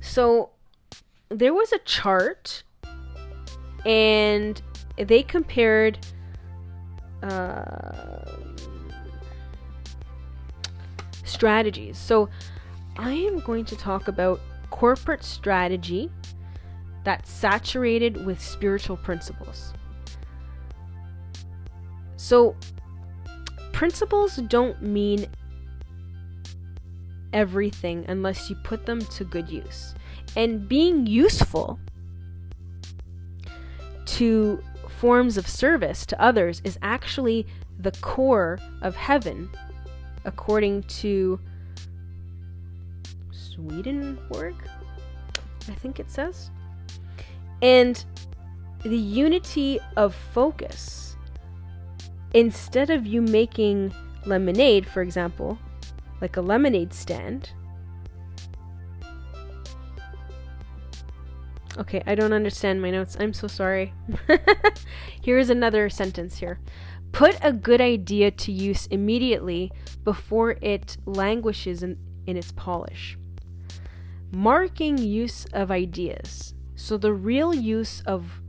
So 0.00 0.50
there 1.30 1.54
was 1.54 1.72
a 1.72 1.78
chart 1.78 2.62
and 3.84 4.60
they 4.96 5.22
compared 5.22 5.98
uh, 7.22 8.32
strategies. 11.24 11.98
So 11.98 12.28
I 12.98 13.12
am 13.12 13.40
going 13.40 13.64
to 13.66 13.76
talk 13.76 14.08
about 14.08 14.40
corporate 14.70 15.24
strategy 15.24 16.10
that's 17.04 17.30
saturated 17.30 18.24
with 18.24 18.40
spiritual 18.42 18.96
principles. 18.96 19.72
So, 22.16 22.56
principles 23.72 24.36
don't 24.48 24.82
mean 24.82 25.26
everything 27.32 28.04
unless 28.08 28.48
you 28.48 28.56
put 28.56 28.86
them 28.86 29.00
to 29.00 29.24
good 29.24 29.48
use. 29.48 29.94
And 30.34 30.68
being 30.68 31.06
useful 31.06 31.78
to 34.06 34.62
forms 34.88 35.36
of 35.36 35.46
service 35.46 36.06
to 36.06 36.20
others 36.20 36.62
is 36.64 36.78
actually 36.82 37.46
the 37.78 37.92
core 38.00 38.58
of 38.82 38.96
heaven, 38.96 39.50
according 40.24 40.84
to 40.84 41.38
Swedenborg, 43.56 44.54
I 45.68 45.74
think 45.74 45.98
it 45.98 46.10
says. 46.10 46.50
And 47.62 48.04
the 48.82 48.96
unity 48.96 49.80
of 49.96 50.14
focus, 50.14 51.16
instead 52.34 52.90
of 52.90 53.06
you 53.06 53.22
making 53.22 53.92
lemonade, 54.26 54.86
for 54.86 55.02
example, 55.02 55.58
like 56.20 56.36
a 56.36 56.40
lemonade 56.40 56.92
stand, 56.92 57.50
Okay, 61.78 62.02
I 62.06 62.14
don't 62.14 62.32
understand 62.32 62.80
my 62.80 62.90
notes. 62.90 63.18
I'm 63.20 63.34
so 63.34 63.46
sorry. 63.46 63.92
Here's 65.22 65.50
another 65.50 65.90
sentence 65.90 66.38
here. 66.38 66.58
Put 67.12 67.36
a 67.42 67.52
good 67.52 67.82
idea 67.82 68.30
to 68.30 68.52
use 68.52 68.86
immediately 68.86 69.70
before 70.02 70.52
it 70.62 70.96
languishes 71.04 71.82
in, 71.82 71.98
in 72.26 72.38
its 72.38 72.50
polish. 72.52 73.18
Marking 74.36 74.98
use 74.98 75.46
of 75.54 75.70
ideas. 75.70 76.52
So 76.74 76.98
the 76.98 77.14
real 77.14 77.54
use 77.54 78.02
of 78.02 78.42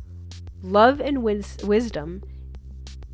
love 0.61 0.99
and 0.99 1.23
wis- 1.23 1.55
wisdom 1.63 2.23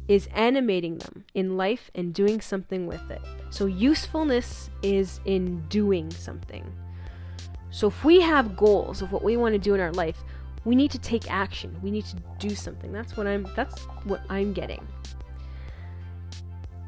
is 0.08 0.28
animating 0.34 0.98
them 0.98 1.24
in 1.36 1.56
life 1.56 1.92
and 1.94 2.16
doing 2.16 2.42
something 2.42 2.88
with 2.88 3.12
it. 3.12 3.22
So 3.52 3.68
usefulness 3.68 4.72
is 4.82 5.20
in 5.26 5.62
doing 5.70 6.10
something. 6.10 6.66
So 7.70 7.90
if 7.90 8.04
we 8.04 8.20
have 8.22 8.58
goals 8.58 9.04
of 9.04 9.12
what 9.12 9.24
we 9.24 9.38
want 9.38 9.54
to 9.54 9.60
do 9.60 9.76
in 9.76 9.80
our 9.80 9.94
life, 9.94 10.24
we 10.66 10.76
need 10.76 10.90
to 10.92 11.00
take 11.00 11.30
action. 11.30 11.80
We 11.84 11.92
need 11.92 12.06
to 12.06 12.16
do 12.40 12.56
something. 12.56 12.92
That's 12.92 13.16
what 13.16 13.28
I'm 13.28 13.48
that's 13.56 13.84
what 14.06 14.22
I'm 14.30 14.52
getting. 14.52 14.84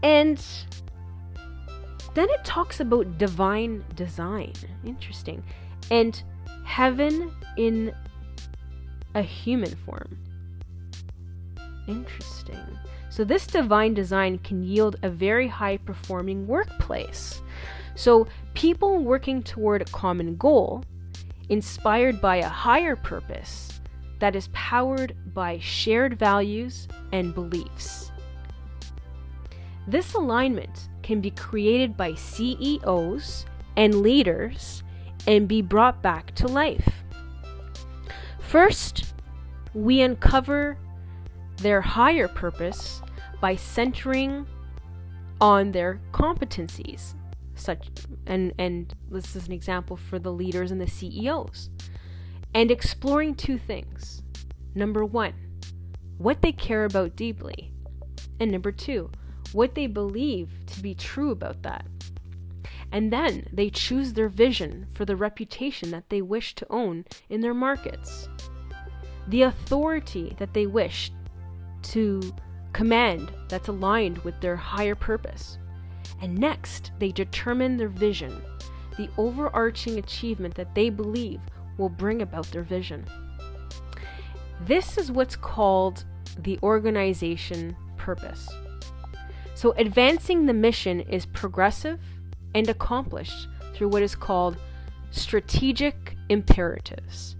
And 0.01 0.43
then 2.15 2.27
it 2.31 2.43
talks 2.43 2.79
about 2.79 3.19
divine 3.19 3.85
design. 3.95 4.53
Interesting. 4.83 5.43
And 5.91 6.21
heaven 6.63 7.31
in 7.57 7.93
a 9.13 9.21
human 9.21 9.75
form. 9.75 10.17
Interesting. 11.87 12.59
So, 13.09 13.23
this 13.23 13.47
divine 13.47 13.93
design 13.93 14.39
can 14.39 14.63
yield 14.63 14.97
a 15.01 15.09
very 15.09 15.47
high 15.47 15.77
performing 15.77 16.47
workplace. 16.47 17.41
So, 17.95 18.27
people 18.55 18.97
working 18.97 19.41
toward 19.41 19.81
a 19.81 19.85
common 19.85 20.35
goal, 20.35 20.83
inspired 21.47 22.19
by 22.19 22.37
a 22.37 22.49
higher 22.49 22.95
purpose 22.95 23.79
that 24.19 24.35
is 24.35 24.49
powered 24.53 25.15
by 25.33 25.59
shared 25.59 26.17
values 26.17 26.87
and 27.11 27.33
beliefs. 27.33 28.11
This 29.87 30.13
alignment 30.15 30.89
can 31.03 31.21
be 31.21 31.31
created 31.31 31.95
by 31.95 32.15
CEOs 32.15 33.45
and 33.77 34.01
leaders 34.01 34.83
and 35.27 35.47
be 35.47 35.61
brought 35.61 36.01
back 36.01 36.33
to 36.35 36.47
life. 36.47 37.03
First, 38.39 39.13
we 39.73 40.01
uncover 40.01 40.77
their 41.57 41.81
higher 41.81 42.27
purpose 42.27 43.01
by 43.41 43.55
centering 43.55 44.45
on 45.41 45.71
their 45.71 45.99
competencies 46.11 47.15
such 47.55 47.87
and 48.25 48.53
and 48.59 48.93
this 49.09 49.35
is 49.35 49.47
an 49.47 49.53
example 49.53 49.97
for 49.97 50.19
the 50.19 50.31
leaders 50.31 50.71
and 50.71 50.79
the 50.79 50.87
CEOs 50.87 51.69
and 52.53 52.69
exploring 52.71 53.35
two 53.35 53.57
things. 53.57 54.21
Number 54.73 55.03
1 55.05 55.33
what 56.17 56.41
they 56.41 56.51
care 56.51 56.85
about 56.85 57.15
deeply. 57.15 57.71
And 58.39 58.51
number 58.51 58.71
2 58.71 59.09
what 59.53 59.75
they 59.75 59.87
believe 59.87 60.49
to 60.67 60.81
be 60.81 60.93
true 60.93 61.31
about 61.31 61.63
that 61.63 61.85
and 62.95 63.11
then 63.11 63.45
they 63.51 63.69
choose 63.69 64.13
their 64.13 64.29
vision 64.29 64.87
for 64.93 65.03
the 65.03 65.15
reputation 65.15 65.91
that 65.91 66.09
they 66.09 66.21
wish 66.21 66.55
to 66.55 66.65
own 66.69 67.03
in 67.29 67.41
their 67.41 67.53
markets 67.53 68.29
the 69.27 69.41
authority 69.41 70.35
that 70.39 70.53
they 70.53 70.65
wish 70.65 71.11
to 71.81 72.21
command 72.73 73.31
that's 73.49 73.67
aligned 73.67 74.17
with 74.19 74.39
their 74.41 74.55
higher 74.55 74.95
purpose 74.95 75.57
and 76.21 76.37
next, 76.37 76.91
they 76.99 77.11
determine 77.11 77.77
their 77.77 77.89
vision, 77.89 78.41
the 78.97 79.09
overarching 79.17 79.97
achievement 79.99 80.55
that 80.55 80.73
they 80.75 80.89
believe 80.89 81.41
will 81.77 81.89
bring 81.89 82.21
about 82.21 82.49
their 82.51 82.63
vision. 82.63 83.05
This 84.61 84.97
is 84.97 85.11
what's 85.11 85.35
called 85.35 86.05
the 86.39 86.57
organization 86.63 87.75
purpose. 87.97 88.47
So, 89.53 89.71
advancing 89.77 90.45
the 90.45 90.53
mission 90.53 91.01
is 91.01 91.25
progressive 91.25 91.99
and 92.55 92.67
accomplished 92.67 93.47
through 93.75 93.89
what 93.89 94.01
is 94.01 94.15
called 94.15 94.57
strategic 95.11 96.17
imperatives. 96.29 97.35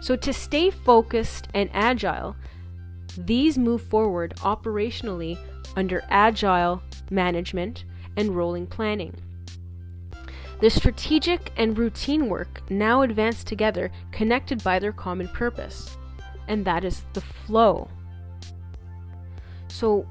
So, 0.00 0.16
to 0.16 0.32
stay 0.32 0.70
focused 0.70 1.48
and 1.52 1.68
agile, 1.74 2.36
these 3.18 3.58
move 3.58 3.82
forward 3.82 4.34
operationally 4.36 5.38
under 5.76 6.02
agile 6.08 6.82
management, 7.10 7.84
and 8.16 8.34
rolling 8.34 8.66
planning. 8.66 9.14
The 10.60 10.70
strategic 10.70 11.52
and 11.56 11.76
routine 11.76 12.28
work 12.28 12.62
now 12.70 13.02
advance 13.02 13.44
together, 13.44 13.90
connected 14.10 14.64
by 14.64 14.78
their 14.78 14.92
common 14.92 15.28
purpose, 15.28 15.96
and 16.48 16.64
that 16.64 16.84
is 16.84 17.02
the 17.12 17.20
flow. 17.20 17.88
So, 19.68 20.06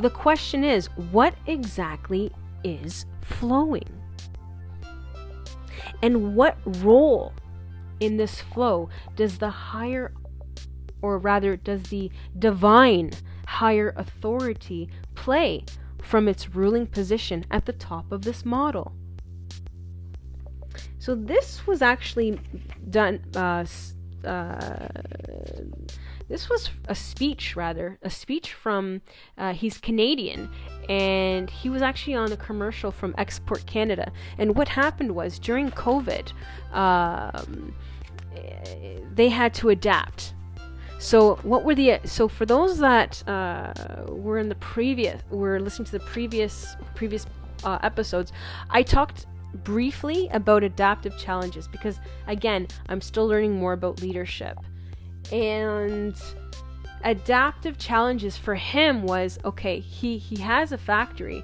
the 0.00 0.10
question 0.10 0.64
is 0.64 0.86
what 1.12 1.34
exactly 1.46 2.32
is 2.64 3.06
flowing? 3.24 3.88
And 6.02 6.36
what 6.36 6.58
role 6.82 7.32
in 8.00 8.16
this 8.16 8.40
flow 8.40 8.90
does 9.16 9.38
the 9.38 9.50
higher 9.50 10.12
or 11.04 11.18
rather, 11.18 11.54
does 11.54 11.82
the 11.84 12.10
divine 12.38 13.10
higher 13.46 13.92
authority 13.96 14.88
play 15.14 15.62
from 16.02 16.28
its 16.28 16.54
ruling 16.54 16.86
position 16.86 17.44
at 17.50 17.66
the 17.66 17.74
top 17.74 18.10
of 18.10 18.22
this 18.22 18.46
model? 18.46 18.94
So 20.98 21.14
this 21.14 21.66
was 21.66 21.82
actually 21.82 22.40
done. 22.88 23.22
Uh, 23.36 23.66
uh, 24.26 24.88
this 26.28 26.48
was 26.48 26.70
a 26.88 26.94
speech, 26.94 27.56
rather, 27.56 27.98
a 28.02 28.10
speech 28.10 28.52
from. 28.52 29.02
Uh, 29.36 29.52
he's 29.52 29.78
Canadian, 29.78 30.48
and 30.88 31.50
he 31.50 31.68
was 31.68 31.82
actually 31.82 32.14
on 32.14 32.32
a 32.32 32.36
commercial 32.36 32.90
from 32.90 33.14
Export 33.18 33.66
Canada. 33.66 34.10
And 34.38 34.56
what 34.56 34.68
happened 34.68 35.14
was 35.14 35.38
during 35.38 35.70
COVID, 35.70 36.32
um, 36.72 37.74
they 39.14 39.28
had 39.28 39.54
to 39.54 39.68
adapt. 39.68 40.34
So 40.98 41.36
what 41.42 41.64
were 41.64 41.74
the 41.74 42.00
so 42.04 42.28
for 42.28 42.46
those 42.46 42.78
that 42.78 43.26
uh, 43.28 43.74
were 44.08 44.38
in 44.38 44.48
the 44.48 44.54
previous 44.54 45.20
were 45.30 45.60
listening 45.60 45.86
to 45.86 45.92
the 45.92 46.00
previous 46.00 46.76
previous 46.94 47.26
uh, 47.62 47.78
episodes, 47.82 48.32
I 48.70 48.82
talked 48.82 49.26
briefly 49.62 50.28
about 50.32 50.64
adaptive 50.64 51.16
challenges 51.18 51.68
because, 51.68 52.00
again, 52.26 52.66
I'm 52.88 53.00
still 53.00 53.26
learning 53.26 53.54
more 53.54 53.72
about 53.72 54.00
leadership. 54.00 54.56
And 55.32 56.14
adaptive 57.02 57.78
challenges 57.78 58.36
for 58.36 58.54
him 58.54 59.02
was 59.02 59.38
okay, 59.44 59.80
he, 59.80 60.18
he 60.18 60.36
has 60.36 60.72
a 60.72 60.78
factory. 60.78 61.42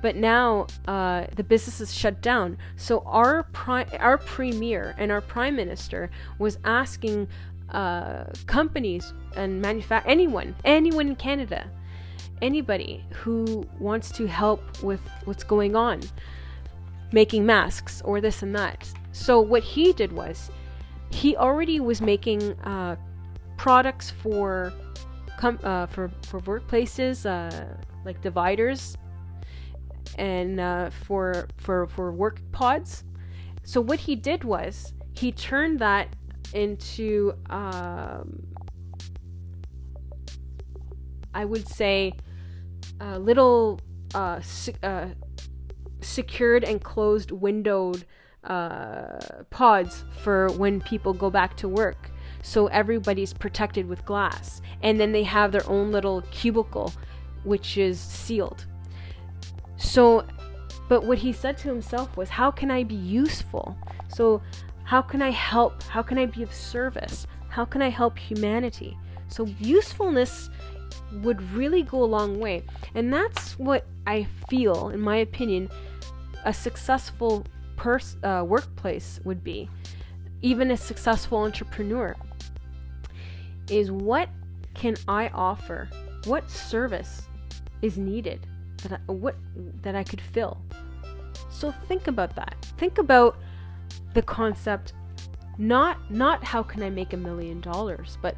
But 0.00 0.16
now 0.16 0.66
uh, 0.88 1.26
the 1.36 1.44
business 1.44 1.80
is 1.80 1.94
shut 1.94 2.20
down. 2.20 2.58
So 2.76 3.00
our 3.06 3.44
pri- 3.44 3.86
our 4.00 4.18
premier 4.18 4.96
and 4.98 5.12
our 5.12 5.20
prime 5.20 5.54
minister 5.54 6.10
was 6.40 6.58
asking 6.64 7.28
uh, 7.70 8.24
companies 8.46 9.14
and 9.36 9.64
manufact 9.64 10.02
anyone 10.04 10.54
anyone 10.64 11.08
in 11.08 11.16
Canada 11.16 11.70
anybody 12.42 13.02
who 13.12 13.66
wants 13.78 14.10
to 14.10 14.26
help 14.26 14.82
with 14.82 15.00
what's 15.24 15.44
going 15.44 15.74
on 15.74 16.00
making 17.12 17.46
masks 17.46 18.02
or 18.04 18.20
this 18.20 18.42
and 18.42 18.54
that. 18.56 18.90
So 19.12 19.40
what 19.40 19.62
he 19.62 19.92
did 19.92 20.12
was 20.12 20.50
he 21.12 21.36
already 21.36 21.80
was 21.80 22.00
making 22.00 22.58
uh, 22.62 22.96
products 23.56 24.10
for 24.10 24.72
com- 25.38 25.60
uh, 25.62 25.86
for 25.86 26.10
for 26.26 26.40
workplaces 26.40 27.26
uh, 27.26 27.76
like 28.04 28.20
dividers 28.22 28.96
and 30.18 30.60
uh, 30.60 30.90
for 30.90 31.48
for 31.56 31.86
for 31.86 32.12
work 32.12 32.40
pods. 32.52 33.04
So 33.64 33.80
what 33.80 34.00
he 34.00 34.16
did 34.16 34.44
was 34.44 34.94
he 35.12 35.30
turned 35.32 35.78
that 35.78 36.08
into 36.52 37.34
um, 37.50 38.42
I 41.34 41.44
would 41.44 41.68
say 41.68 42.12
a 43.00 43.18
little 43.18 43.80
uh, 44.14 44.40
uh, 44.82 45.06
secured 46.00 46.64
and 46.64 46.82
closed 46.82 47.30
windowed 47.30 48.04
uh, 48.44 49.44
pods 49.50 50.04
for 50.22 50.48
when 50.52 50.80
people 50.80 51.12
go 51.12 51.30
back 51.30 51.56
to 51.58 51.68
work. 51.68 52.10
So 52.42 52.66
everybody's 52.68 53.32
protected 53.32 53.88
with 53.88 54.04
glass. 54.04 54.60
And 54.82 54.98
then 54.98 55.12
they 55.12 55.22
have 55.22 55.52
their 55.52 55.68
own 55.68 55.92
little 55.92 56.22
cubicle, 56.32 56.92
which 57.44 57.78
is 57.78 58.00
sealed. 58.00 58.66
So, 59.76 60.26
but 60.88 61.04
what 61.04 61.18
he 61.18 61.32
said 61.32 61.56
to 61.58 61.68
himself 61.68 62.16
was, 62.16 62.28
How 62.28 62.50
can 62.50 62.70
I 62.70 62.84
be 62.84 62.94
useful? 62.94 63.76
So, 64.08 64.42
how 64.84 65.02
can 65.02 65.22
I 65.22 65.30
help? 65.30 65.82
How 65.84 66.02
can 66.02 66.18
I 66.18 66.26
be 66.26 66.42
of 66.42 66.52
service? 66.52 67.26
How 67.48 67.64
can 67.64 67.80
I 67.80 67.88
help 67.88 68.18
humanity? 68.18 68.96
So, 69.28 69.46
usefulness 69.60 70.50
would 71.22 71.40
really 71.52 71.82
go 71.82 72.02
a 72.02 72.04
long 72.04 72.38
way. 72.38 72.64
And 72.94 73.12
that's 73.12 73.58
what 73.58 73.86
I 74.06 74.26
feel, 74.48 74.88
in 74.88 75.00
my 75.00 75.16
opinion, 75.16 75.68
a 76.44 76.52
successful 76.52 77.44
pers- 77.82 78.16
uh, 78.22 78.44
workplace 78.46 79.18
would 79.24 79.42
be, 79.42 79.68
even 80.40 80.70
a 80.70 80.76
successful 80.76 81.38
entrepreneur, 81.38 82.14
is 83.68 83.90
what 83.90 84.28
can 84.74 84.94
I 85.08 85.28
offer? 85.28 85.88
What 86.24 86.48
service 86.48 87.22
is 87.82 87.98
needed 87.98 88.46
that 88.84 88.92
I, 88.92 89.12
what 89.12 89.34
that 89.82 89.96
I 89.96 90.04
could 90.04 90.20
fill? 90.20 90.58
So 91.50 91.72
think 91.88 92.06
about 92.06 92.36
that. 92.36 92.54
Think 92.78 92.98
about 92.98 93.36
the 94.14 94.22
concept 94.22 94.92
not 95.58 95.98
not 96.08 96.44
how 96.44 96.62
can 96.62 96.82
I 96.82 96.90
make 96.90 97.12
a 97.12 97.16
million 97.16 97.60
dollars, 97.60 98.16
but 98.22 98.36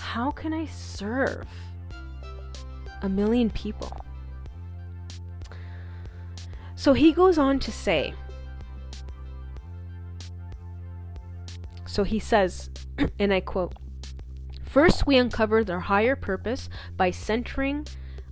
how 0.00 0.30
can 0.30 0.54
I 0.54 0.64
serve 0.66 1.46
a 3.02 3.08
million 3.08 3.50
people? 3.50 3.94
So 6.76 6.94
he 6.94 7.12
goes 7.12 7.36
on 7.36 7.58
to 7.60 7.70
say, 7.70 8.14
so 11.90 12.04
he 12.04 12.20
says, 12.20 12.70
and 13.18 13.34
I 13.34 13.40
quote, 13.40 13.74
First, 14.62 15.08
we 15.08 15.16
uncover 15.16 15.64
their 15.64 15.80
higher 15.80 16.14
purpose 16.14 16.68
by 16.96 17.10
centering 17.10 17.84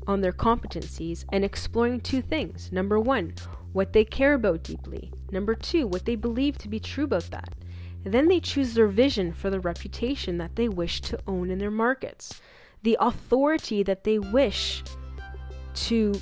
on 0.06 0.20
their 0.20 0.32
competencies 0.32 1.24
and 1.32 1.44
exploring 1.44 2.00
two 2.00 2.22
things. 2.22 2.70
Number 2.70 3.00
one, 3.00 3.34
what 3.72 3.92
they 3.92 4.04
care 4.04 4.34
about 4.34 4.62
deeply. 4.62 5.12
Number 5.32 5.56
two, 5.56 5.88
what 5.88 6.04
they 6.04 6.14
believe 6.14 6.56
to 6.58 6.68
be 6.68 6.78
true 6.78 7.04
about 7.04 7.32
that. 7.32 7.52
Then 8.04 8.28
they 8.28 8.38
choose 8.38 8.74
their 8.74 8.86
vision 8.86 9.32
for 9.32 9.50
the 9.50 9.58
reputation 9.58 10.38
that 10.38 10.54
they 10.54 10.68
wish 10.68 11.00
to 11.02 11.18
own 11.26 11.50
in 11.50 11.58
their 11.58 11.72
markets, 11.72 12.40
the 12.84 12.96
authority 13.00 13.82
that 13.82 14.04
they 14.04 14.20
wish 14.20 14.84
to 15.74 16.14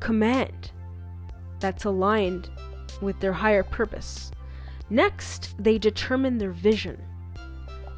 command 0.00 0.72
that's 1.60 1.84
aligned 1.84 2.50
with 3.00 3.20
their 3.20 3.34
higher 3.34 3.62
purpose. 3.62 4.32
Next, 4.90 5.54
they 5.58 5.78
determine 5.78 6.38
their 6.38 6.50
vision, 6.50 7.02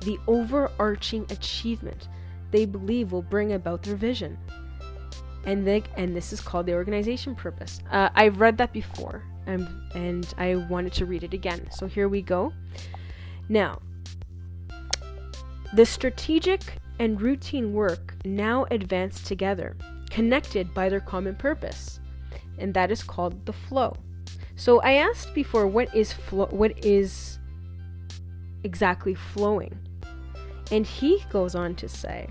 the 0.01 0.19
overarching 0.27 1.27
achievement 1.31 2.09
they 2.51 2.67
believe 2.67 3.13
will 3.13 3.23
bring 3.23 3.55
about 3.55 3.83
their 3.83 3.97
vision. 3.97 4.37
And 5.45 5.67
they, 5.67 5.83
and 5.97 6.15
this 6.15 6.33
is 6.33 6.41
called 6.41 6.67
the 6.67 6.75
organization 6.75 7.35
purpose. 7.35 7.81
Uh, 7.91 8.11
I've 8.15 8.41
read 8.41 8.59
that 8.59 8.73
before, 8.73 9.23
um, 9.47 9.89
and 9.95 10.33
I 10.37 10.57
wanted 10.57 10.93
to 10.95 11.07
read 11.07 11.25
it 11.25 11.33
again. 11.33 11.67
So 11.71 11.87
here 11.87 12.09
we 12.09 12.21
go. 12.21 12.53
Now, 13.49 13.81
the 15.73 15.87
strategic 15.87 16.61
and 16.99 17.21
routine 17.21 17.73
work 17.73 18.15
now 18.25 18.67
advance 18.71 19.23
together, 19.23 19.77
connected 20.11 20.75
by 20.75 20.91
their 20.91 21.01
common 21.01 21.35
purpose 21.35 21.99
and 22.59 22.75
that 22.75 22.91
is 22.91 23.03
called 23.03 23.47
the 23.47 23.53
flow. 23.53 23.97
So 24.57 24.81
I 24.81 24.93
asked 24.95 25.35
before 25.35 25.67
what 25.67 25.95
is 25.95 26.13
flow 26.13 26.47
what 26.47 26.85
is 26.85 27.39
exactly 28.65 29.15
flowing? 29.15 29.79
And 30.71 30.87
he 30.87 31.25
goes 31.31 31.55
on 31.55 31.75
to 31.77 31.89
say 31.89 32.29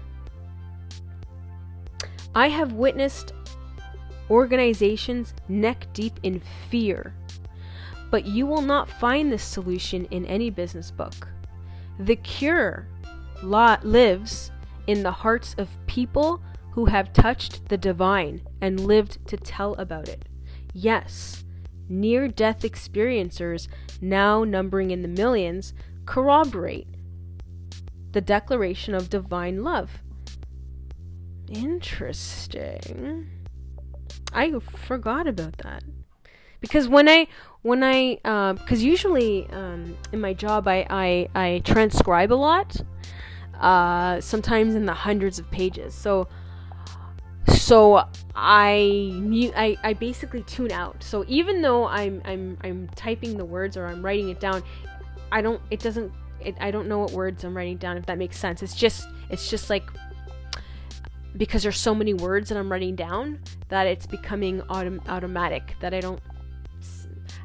I 2.33 2.47
have 2.47 2.73
witnessed 2.73 3.33
organizations 4.29 5.33
neck 5.49 5.87
deep 5.93 6.19
in 6.23 6.41
fear, 6.69 7.13
but 8.09 8.25
you 8.25 8.45
will 8.45 8.61
not 8.61 8.89
find 8.89 9.31
this 9.31 9.43
solution 9.43 10.05
in 10.05 10.25
any 10.25 10.49
business 10.49 10.91
book. 10.91 11.27
The 11.99 12.15
cure 12.15 12.87
lives 13.43 14.51
in 14.87 15.03
the 15.03 15.11
hearts 15.11 15.55
of 15.57 15.69
people 15.87 16.41
who 16.71 16.85
have 16.85 17.11
touched 17.11 17.67
the 17.67 17.77
divine 17.77 18.41
and 18.61 18.79
lived 18.79 19.27
to 19.27 19.37
tell 19.37 19.73
about 19.75 20.07
it. 20.07 20.23
Yes, 20.73 21.43
near 21.91 22.27
death 22.27 22.61
experiencers, 22.61 23.67
now 23.99 24.43
numbering 24.43 24.91
in 24.91 25.01
the 25.01 25.07
millions, 25.07 25.73
corroborate 26.05 26.87
the 28.11 28.21
declaration 28.21 28.93
of 28.93 29.09
divine 29.09 29.63
love. 29.63 30.01
Interesting. 31.47 33.29
I 34.33 34.57
forgot 34.59 35.27
about 35.27 35.57
that. 35.59 35.83
Because 36.59 36.87
when 36.87 37.09
I 37.09 37.27
when 37.63 37.83
I 37.83 38.15
because 38.55 38.81
uh, 38.81 38.85
usually 38.85 39.47
um, 39.49 39.97
in 40.11 40.21
my 40.21 40.33
job 40.33 40.67
I, 40.67 40.85
I 40.89 41.29
I 41.35 41.61
transcribe 41.65 42.31
a 42.31 42.35
lot, 42.35 42.77
uh, 43.59 44.21
sometimes 44.21 44.75
in 44.75 44.85
the 44.85 44.93
hundreds 44.93 45.39
of 45.39 45.49
pages. 45.51 45.93
So 45.93 46.27
so 47.47 48.05
I 48.35 49.51
I, 49.55 49.77
I 49.83 49.93
basically 49.93 50.43
tune 50.43 50.71
out. 50.71 51.03
So 51.03 51.25
even 51.27 51.61
though 51.61 51.87
I'm 51.87 52.21
I'm 52.25 52.57
I'm 52.61 52.87
typing 52.95 53.37
the 53.37 53.45
words 53.45 53.77
or 53.77 53.85
I'm 53.87 54.03
writing 54.03 54.29
it 54.29 54.39
down, 54.39 54.63
I 55.31 55.41
don't 55.41 55.61
it 55.69 55.79
doesn't 55.79 56.11
it, 56.39 56.55
I 56.59 56.71
don't 56.71 56.87
know 56.87 56.99
what 56.99 57.11
words 57.11 57.43
I'm 57.43 57.55
writing 57.55 57.77
down 57.77 57.97
if 57.97 58.05
that 58.07 58.17
makes 58.17 58.37
sense. 58.37 58.61
It's 58.63 58.75
just 58.75 59.07
it's 59.29 59.49
just 59.49 59.69
like 59.69 59.89
because 61.37 61.63
there's 61.63 61.79
so 61.79 61.95
many 61.95 62.13
words 62.13 62.49
that 62.49 62.57
I'm 62.57 62.71
writing 62.71 62.95
down 62.95 63.39
that 63.69 63.87
it's 63.87 64.05
becoming 64.05 64.61
autom- 64.63 65.07
automatic 65.07 65.75
that 65.79 65.93
I 65.93 65.99
don't 65.99 66.21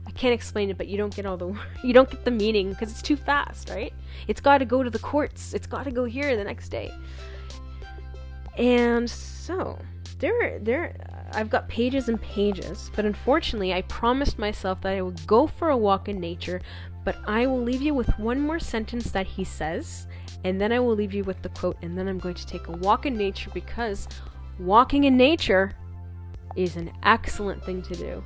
I 0.07 0.11
can't 0.11 0.35
explain 0.35 0.71
it, 0.71 0.79
but 0.79 0.89
you 0.89 0.97
don't 0.97 1.15
get 1.15 1.27
all 1.27 1.37
the 1.37 1.57
you 1.83 1.93
don't 1.93 2.11
get 2.11 2.25
the 2.25 2.31
meaning 2.31 2.71
because 2.71 2.91
it's 2.91 3.03
too 3.03 3.17
fast, 3.17 3.71
right? 3.71 3.93
It's 4.29 4.41
got 4.41 4.59
to 4.59 4.65
go 4.65 4.83
to 4.83 4.91
the 4.91 4.99
courts. 4.99 5.55
It's 5.55 5.67
got 5.67 5.85
to 5.85 5.91
go 5.91 6.05
here 6.05 6.37
the 6.37 6.45
next 6.45 6.69
day. 6.69 6.93
And 8.57 9.13
so 9.47 9.79
there, 10.19 10.59
there, 10.59 10.97
I've 11.33 11.51
got 11.51 11.69
pages 11.69 12.09
and 12.09 12.21
pages, 12.21 12.91
but 12.97 13.05
unfortunately, 13.05 13.73
I 13.73 13.83
promised 13.83 14.39
myself 14.39 14.81
that 14.81 14.95
I 14.95 15.03
would 15.03 15.25
go 15.27 15.47
for 15.47 15.71
a 15.71 15.77
walk 15.77 16.09
in 16.09 16.19
nature. 16.19 16.61
But 17.05 17.19
I 17.25 17.47
will 17.47 17.63
leave 17.63 17.83
you 17.83 17.95
with 17.95 18.09
one 18.19 18.41
more 18.41 18.59
sentence 18.59 19.13
that 19.13 19.29
he 19.29 19.45
says, 19.45 20.09
and 20.43 20.61
then 20.61 20.73
I 20.73 20.81
will 20.81 20.95
leave 20.97 21.15
you 21.15 21.23
with 21.23 21.41
the 21.43 21.51
quote, 21.51 21.77
and 21.83 21.97
then 21.97 22.09
I'm 22.09 22.19
going 22.19 22.35
to 22.35 22.47
take 22.47 22.67
a 22.67 22.73
walk 22.73 23.07
in 23.07 23.17
nature 23.17 23.51
because 23.55 24.09
walking 24.59 25.05
in 25.05 25.17
nature 25.17 25.73
is 26.57 26.75
an 26.77 26.91
excellent 27.05 27.63
thing 27.65 27.83
to 27.83 27.95
do. 27.95 28.25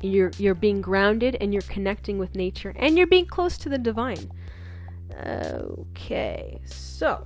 You're 0.00 0.32
you're 0.36 0.56
being 0.56 0.80
grounded 0.80 1.36
and 1.40 1.52
you're 1.52 1.62
connecting 1.62 2.18
with 2.18 2.34
nature 2.34 2.72
and 2.74 2.98
you're 2.98 3.06
being 3.06 3.26
close 3.26 3.56
to 3.58 3.68
the 3.68 3.78
divine. 3.78 4.32
Okay, 5.24 6.60
so 6.64 7.24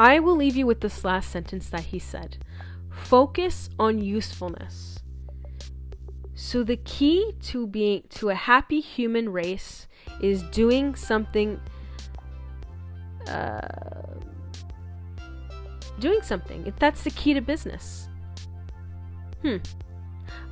I 0.00 0.18
will 0.18 0.34
leave 0.34 0.56
you 0.56 0.66
with 0.66 0.80
this 0.80 1.04
last 1.04 1.30
sentence 1.30 1.68
that 1.68 1.84
he 1.84 1.98
said. 1.98 2.38
Focus 2.88 3.68
on 3.78 4.00
usefulness. 4.00 4.98
So 6.34 6.64
the 6.64 6.78
key 6.78 7.34
to 7.42 7.66
being 7.66 8.04
to 8.12 8.30
a 8.30 8.34
happy 8.34 8.80
human 8.80 9.28
race 9.30 9.88
is 10.22 10.42
doing 10.44 10.94
something 10.94 11.60
uh, 13.28 13.60
doing 15.98 16.22
something. 16.22 16.72
That's 16.78 17.04
the 17.04 17.10
key 17.10 17.34
to 17.34 17.42
business. 17.42 18.08
Hmm. 19.42 19.58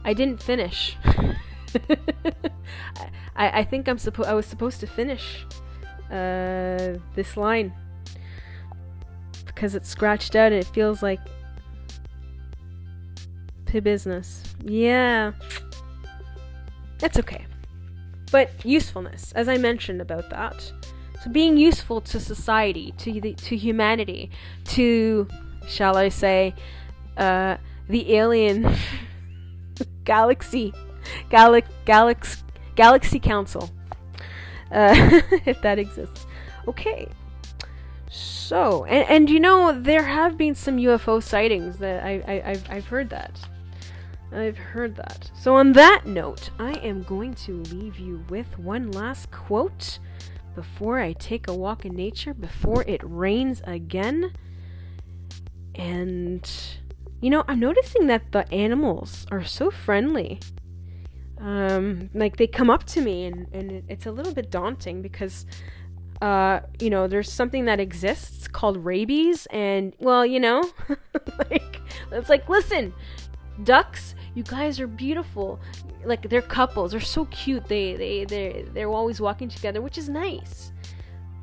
I 0.04 0.12
didn't 0.12 0.42
finish. 0.42 0.94
I, 3.34 3.60
I 3.60 3.64
think 3.64 3.88
I'm 3.88 3.96
supposed 3.96 4.28
I 4.28 4.34
was 4.34 4.44
supposed 4.44 4.80
to 4.80 4.86
finish 4.86 5.46
uh, 6.10 6.98
this 7.14 7.38
line 7.38 7.72
because 9.58 9.74
it's 9.74 9.88
scratched 9.88 10.36
out 10.36 10.52
and 10.52 10.62
it 10.62 10.66
feels 10.66 11.02
like 11.02 11.18
to 13.66 13.80
business. 13.80 14.44
Yeah. 14.62 15.32
That's 17.00 17.18
okay. 17.18 17.44
But 18.30 18.52
usefulness, 18.64 19.32
as 19.32 19.48
I 19.48 19.56
mentioned 19.56 20.00
about 20.00 20.30
that. 20.30 20.72
So 21.24 21.30
being 21.32 21.56
useful 21.56 22.00
to 22.02 22.20
society, 22.20 22.94
to 22.98 23.20
the, 23.20 23.34
to 23.34 23.56
humanity, 23.56 24.30
to 24.66 25.26
shall 25.66 25.96
I 25.96 26.08
say, 26.10 26.54
uh, 27.16 27.56
the 27.88 28.14
alien 28.14 28.76
galaxy, 30.04 30.72
galax, 31.32 31.64
galax, 31.84 32.42
galaxy 32.76 33.18
council, 33.18 33.70
uh, 34.70 34.94
if 35.44 35.60
that 35.62 35.80
exists. 35.80 36.26
Okay. 36.68 37.08
So, 38.48 38.86
and, 38.86 39.06
and 39.10 39.28
you 39.28 39.40
know, 39.40 39.78
there 39.78 40.04
have 40.04 40.38
been 40.38 40.54
some 40.54 40.78
UFO 40.78 41.22
sightings 41.22 41.76
that 41.80 42.02
I, 42.02 42.22
I, 42.26 42.50
I've, 42.52 42.70
I've 42.70 42.86
heard 42.86 43.10
that. 43.10 43.38
I've 44.32 44.56
heard 44.56 44.96
that. 44.96 45.30
So, 45.34 45.54
on 45.56 45.74
that 45.74 46.06
note, 46.06 46.48
I 46.58 46.72
am 46.78 47.02
going 47.02 47.34
to 47.44 47.62
leave 47.64 47.98
you 47.98 48.24
with 48.30 48.58
one 48.58 48.90
last 48.90 49.30
quote 49.30 49.98
before 50.54 50.98
I 50.98 51.12
take 51.12 51.46
a 51.46 51.52
walk 51.52 51.84
in 51.84 51.94
nature, 51.94 52.32
before 52.32 52.84
it 52.84 53.02
rains 53.04 53.60
again. 53.64 54.32
And, 55.74 56.50
you 57.20 57.28
know, 57.28 57.44
I'm 57.48 57.60
noticing 57.60 58.06
that 58.06 58.32
the 58.32 58.50
animals 58.50 59.26
are 59.30 59.44
so 59.44 59.70
friendly. 59.70 60.40
Um, 61.36 62.08
like 62.14 62.38
they 62.38 62.46
come 62.46 62.70
up 62.70 62.84
to 62.84 63.02
me, 63.02 63.26
and, 63.26 63.46
and 63.52 63.82
it's 63.88 64.06
a 64.06 64.10
little 64.10 64.32
bit 64.32 64.50
daunting 64.50 65.02
because 65.02 65.44
uh, 66.20 66.60
you 66.80 66.90
know, 66.90 67.06
there's 67.06 67.30
something 67.30 67.66
that 67.66 67.78
exists 67.78 68.48
called 68.48 68.84
rabies, 68.84 69.46
and 69.46 69.94
well, 70.00 70.26
you 70.26 70.40
know, 70.40 70.68
like 71.50 71.80
it's 72.10 72.28
like, 72.28 72.48
listen, 72.48 72.92
ducks, 73.62 74.14
you 74.34 74.42
guys 74.42 74.80
are 74.80 74.86
beautiful. 74.86 75.60
Like 76.04 76.28
they're 76.28 76.42
couples, 76.42 76.92
they're 76.92 77.00
so 77.00 77.26
cute. 77.26 77.66
They 77.66 77.94
they 77.94 78.24
they 78.24 78.64
they're 78.72 78.90
always 78.90 79.20
walking 79.20 79.48
together, 79.48 79.80
which 79.80 79.98
is 79.98 80.08
nice. 80.08 80.72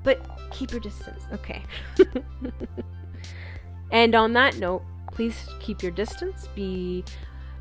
But 0.04 0.20
keep 0.52 0.72
your 0.72 0.82
distance, 0.82 1.24
okay? 1.34 1.64
and 3.92 4.14
on 4.14 4.34
that 4.34 4.58
note, 4.58 4.84
please 5.12 5.50
keep 5.60 5.82
your 5.82 5.92
distance. 5.92 6.48
Be 6.54 7.04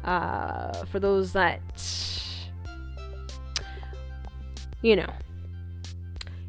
uh, 0.04 0.84
for 0.86 0.98
those 0.98 1.32
that 1.32 1.60
you 4.82 4.96
know 4.96 5.10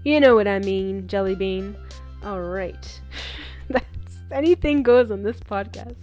you 0.06 0.22
know 0.22 0.36
what 0.36 0.48
I 0.48 0.60
mean, 0.60 1.08
Jelly 1.08 1.36
Bean. 1.36 1.76
Alright. 2.24 3.02
That's 3.70 4.18
anything 4.32 4.84
goes 4.84 5.12
on 5.12 5.24
this 5.24 5.40
podcast. 5.40 5.96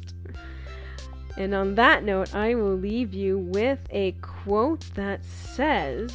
And 1.39 1.55
on 1.55 1.77
that 1.77 2.05
note, 2.05 2.35
I 2.35 2.55
will 2.55 2.75
leave 2.75 3.15
you 3.15 3.39
with 3.39 3.79
a 3.91 4.13
quote 4.21 4.81
that 4.95 5.25
says 5.25 6.13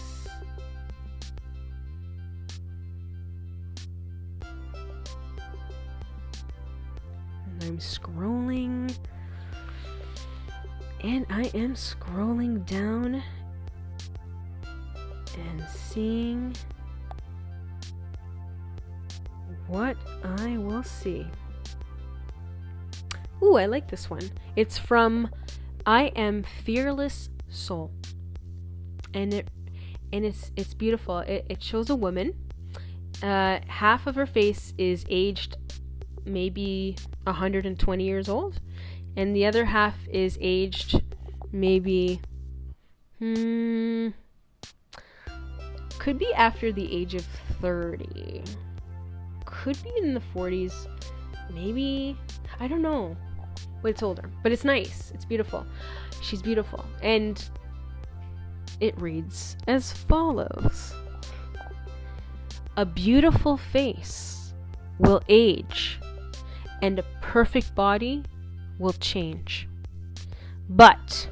and 7.60 7.64
I'm 7.64 7.78
scrolling 7.80 8.96
and 11.04 11.26
I 11.30 11.44
am 11.54 11.74
scrolling 11.74 12.66
down 12.66 13.24
and 15.38 15.64
seeing 15.70 16.54
what 19.68 19.98
I 20.24 20.58
will 20.58 20.84
see. 20.84 21.26
Ooh, 23.42 23.56
I 23.56 23.66
like 23.66 23.90
this 23.90 24.10
one. 24.10 24.32
It's 24.56 24.78
from 24.78 25.30
I 25.86 26.06
Am 26.16 26.44
Fearless 26.64 27.30
Soul. 27.50 27.92
And 29.14 29.34
it 29.34 29.50
and 30.12 30.26
it's 30.26 30.52
it's 30.56 30.74
beautiful. 30.74 31.20
It, 31.20 31.46
it 31.50 31.62
shows 31.62 31.90
a 31.90 31.96
woman. 31.96 32.34
Uh, 33.22 33.60
half 33.68 34.08
of 34.08 34.16
her 34.16 34.26
face 34.26 34.74
is 34.78 35.06
aged 35.10 35.58
maybe 36.26 36.96
120 37.24 38.04
years 38.04 38.30
old, 38.30 38.60
and 39.16 39.36
the 39.36 39.46
other 39.46 39.66
half 39.66 39.96
is 40.08 40.38
aged 40.42 41.02
maybe 41.52 42.22
hmm 43.20 44.10
could 45.98 46.20
be 46.20 46.32
after 46.34 46.72
the 46.72 46.94
age 46.94 47.16
of 47.16 47.26
30 47.62 48.44
could 49.64 49.82
be 49.84 49.92
in 49.98 50.14
the 50.14 50.22
40s. 50.36 50.88
Maybe. 51.54 52.18
I 52.60 52.68
don't 52.68 52.82
know. 52.82 53.16
But 53.82 53.90
it's 53.90 54.04
older. 54.04 54.30
But 54.44 54.52
it's 54.52 54.64
nice. 54.64 55.12
It's 55.14 55.26
beautiful. 55.26 55.66
She's 56.22 56.42
beautiful. 56.42 56.86
And 57.02 57.44
it 58.80 59.00
reads 59.00 59.58
as 59.68 59.92
follows 59.92 60.94
A 62.76 62.86
beautiful 62.86 63.58
face 63.58 64.54
will 65.00 65.22
age, 65.30 66.00
and 66.82 67.00
a 67.00 67.04
perfect 67.22 67.74
body 67.76 68.24
will 68.80 68.94
change. 68.94 69.68
But 70.70 71.30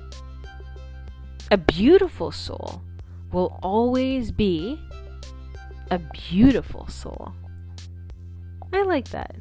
a 1.51 1.57
beautiful 1.57 2.31
soul 2.31 2.81
will 3.31 3.59
always 3.61 4.31
be 4.31 4.79
a 5.91 5.99
beautiful 5.99 6.87
soul. 6.87 7.33
I 8.73 8.83
like 8.83 9.09
that. 9.09 9.35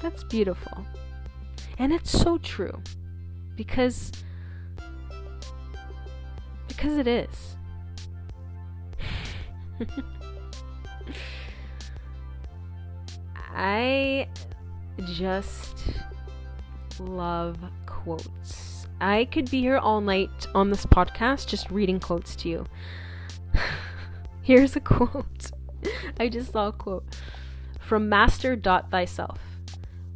That's 0.00 0.24
beautiful. 0.24 0.84
And 1.78 1.92
it's 1.92 2.10
so 2.10 2.38
true. 2.38 2.82
Because 3.56 4.10
because 6.68 6.96
it 6.96 7.06
is. 7.06 7.56
I 13.54 14.28
just 15.14 15.84
love 16.98 17.58
quotes. 17.86 18.86
I 19.00 19.26
could 19.26 19.50
be 19.50 19.60
here 19.60 19.78
all 19.78 20.00
night 20.00 20.46
on 20.54 20.70
this 20.70 20.86
podcast 20.86 21.48
just 21.48 21.70
reading 21.70 22.00
quotes 22.00 22.34
to 22.36 22.48
you. 22.48 22.64
Here's 24.42 24.76
a 24.76 24.80
quote. 24.80 25.50
I 26.20 26.28
just 26.28 26.52
saw 26.52 26.68
a 26.68 26.72
quote 26.72 27.04
from 27.92 28.08
Master 28.08 28.56
Thyself. 28.56 29.38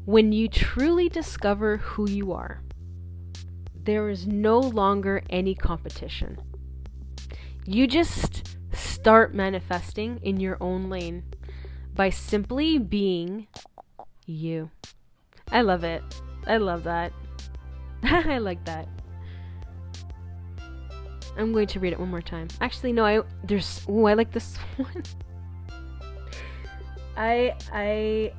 When 0.07 0.33
you 0.33 0.49
truly 0.49 1.11
discover 1.11 1.77
who 1.77 2.09
you 2.09 2.33
are, 2.33 2.63
there 3.75 4.09
is 4.09 4.27
no 4.27 4.59
longer 4.59 5.23
any 5.29 5.55
competition. 5.55 6.39
You 7.67 7.87
just 7.87 8.57
start 8.73 9.35
manifesting 9.35 10.21
in 10.23 10.41
your 10.41 10.57
own 10.59 10.89
lane 10.89 11.25
by 11.93 12.09
simply 12.09 12.79
being 12.79 13.47
you. 14.25 14.71
I 15.53 15.61
love 15.61 15.85
it. 15.85 16.03
I 16.47 16.57
love 16.57 16.83
that. 16.85 17.13
I 18.03 18.39
like 18.39 18.65
that. 18.65 18.89
I'm 21.37 21.53
going 21.53 21.67
to 21.67 21.79
read 21.79 21.93
it 21.93 22.01
one 22.01 22.09
more 22.09 22.23
time. 22.23 22.49
Actually, 22.63 22.95
no, 22.95 23.05
I 23.05 23.21
there's 23.45 23.83
oh, 23.87 24.07
I 24.07 24.15
like 24.15 24.33
this 24.33 24.57
one. 24.79 25.03
I 27.17 27.55
I 27.73 28.33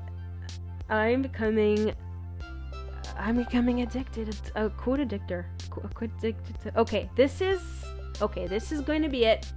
I'm 0.89 1.21
becoming 1.21 1.93
I'm 3.17 3.37
becoming 3.37 3.81
addicted. 3.81 4.35
A 4.55 4.69
quote 4.69 4.99
addictor. 4.99 5.45
Quote 5.69 6.11
addicted 6.17 6.59
to, 6.61 6.79
okay, 6.79 7.09
this 7.15 7.41
is 7.41 7.61
okay. 8.21 8.47
This 8.47 8.71
is 8.71 8.81
going 8.81 9.01
to 9.01 9.09
be 9.09 9.25
it. 9.25 9.51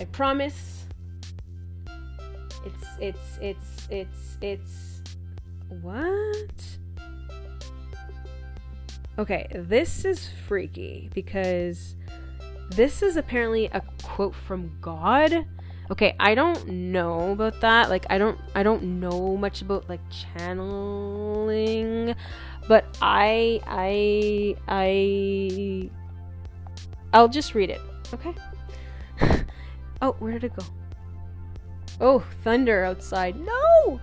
I 0.00 0.04
promise. 0.06 0.86
It's 2.64 2.86
it's 3.00 3.38
it's 3.40 3.88
it's 3.90 4.38
it's 4.40 5.02
what? 5.80 6.78
Okay, 9.18 9.46
this 9.54 10.04
is 10.04 10.28
freaky 10.46 11.10
because 11.12 11.96
this 12.70 13.02
is 13.02 13.16
apparently 13.16 13.66
a 13.66 13.82
quote 14.02 14.34
from 14.34 14.72
God. 14.80 15.44
Okay, 15.90 16.14
I 16.18 16.34
don't 16.34 16.66
know 16.68 17.32
about 17.32 17.60
that. 17.60 17.90
Like 17.90 18.06
I 18.08 18.18
don't 18.18 18.38
I 18.54 18.62
don't 18.62 19.00
know 19.00 19.36
much 19.36 19.62
about 19.62 19.88
like 19.88 20.00
channeling, 20.10 22.14
but 22.68 22.96
I 23.02 23.60
I 23.66 24.56
I 24.68 25.90
I'll 27.12 27.28
just 27.28 27.54
read 27.54 27.70
it. 27.70 27.80
Okay? 28.14 28.34
oh, 30.02 30.12
where 30.18 30.32
did 30.32 30.44
it 30.44 30.56
go? 30.56 30.64
Oh, 32.00 32.24
thunder 32.42 32.84
outside. 32.84 33.38
No! 33.38 34.00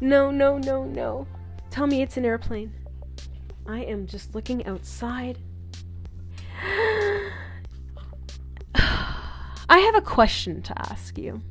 No, 0.00 0.30
no, 0.30 0.58
no, 0.58 0.84
no. 0.84 1.26
Tell 1.70 1.86
me 1.86 2.02
it's 2.02 2.16
an 2.16 2.24
airplane. 2.24 2.72
I 3.66 3.80
am 3.80 4.06
just 4.06 4.34
looking 4.34 4.66
outside. 4.66 5.38
I 9.74 9.78
have 9.78 9.96
a 9.96 10.00
question 10.00 10.62
to 10.62 10.88
ask 10.88 11.18
you. 11.18 11.42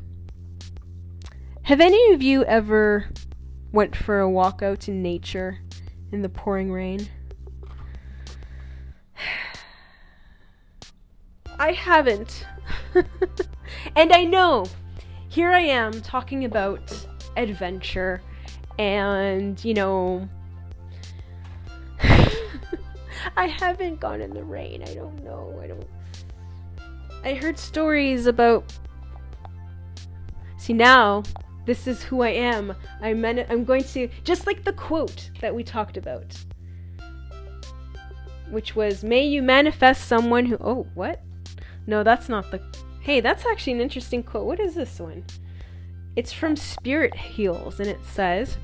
Have 1.63 1.81
any 1.81 2.13
of 2.13 2.21
you 2.21 2.45
ever 2.45 3.09
went 3.73 3.97
for 3.97 4.21
a 4.21 4.29
walk 4.29 4.63
out 4.63 4.87
in 4.87 5.01
nature 5.01 5.59
in 6.13 6.21
the 6.21 6.29
pouring 6.29 6.71
rain? 6.71 7.09
I 11.59 11.73
haven't. 11.73 12.47
and 13.97 14.13
I 14.13 14.23
know. 14.23 14.67
Here 15.27 15.51
I 15.51 15.63
am 15.63 15.91
talking 16.01 16.45
about 16.45 16.93
adventure 17.35 18.21
and, 18.79 19.61
you 19.65 19.73
know, 19.73 20.29
I 23.35 23.47
haven't 23.47 23.99
gone 23.99 24.21
in 24.21 24.33
the 24.33 24.45
rain. 24.45 24.81
I 24.81 24.93
don't 24.93 25.21
know. 25.25 25.59
I 25.61 25.67
don't. 25.67 25.85
I 27.23 27.33
heard 27.35 27.57
stories 27.57 28.25
about. 28.25 28.65
See 30.57 30.73
now, 30.73 31.23
this 31.65 31.87
is 31.87 32.03
who 32.03 32.21
I 32.21 32.29
am. 32.29 32.75
I'm 33.01 33.23
I'm 33.25 33.63
going 33.63 33.83
to 33.85 34.09
just 34.23 34.47
like 34.47 34.63
the 34.63 34.73
quote 34.73 35.29
that 35.41 35.53
we 35.53 35.63
talked 35.63 35.97
about, 35.97 36.37
which 38.49 38.75
was, 38.75 39.03
"May 39.03 39.25
you 39.25 39.41
manifest 39.41 40.07
someone 40.07 40.45
who." 40.45 40.57
Oh, 40.59 40.87
what? 40.93 41.21
No, 41.87 42.03
that's 42.03 42.29
not 42.29 42.51
the. 42.51 42.61
Hey, 43.01 43.19
that's 43.19 43.45
actually 43.45 43.73
an 43.73 43.81
interesting 43.81 44.23
quote. 44.23 44.45
What 44.45 44.59
is 44.59 44.75
this 44.75 44.99
one? 44.99 45.25
It's 46.15 46.31
from 46.31 46.55
Spirit 46.55 47.15
Heals, 47.15 47.79
and 47.79 47.89
it 47.89 48.03
says, 48.05 48.57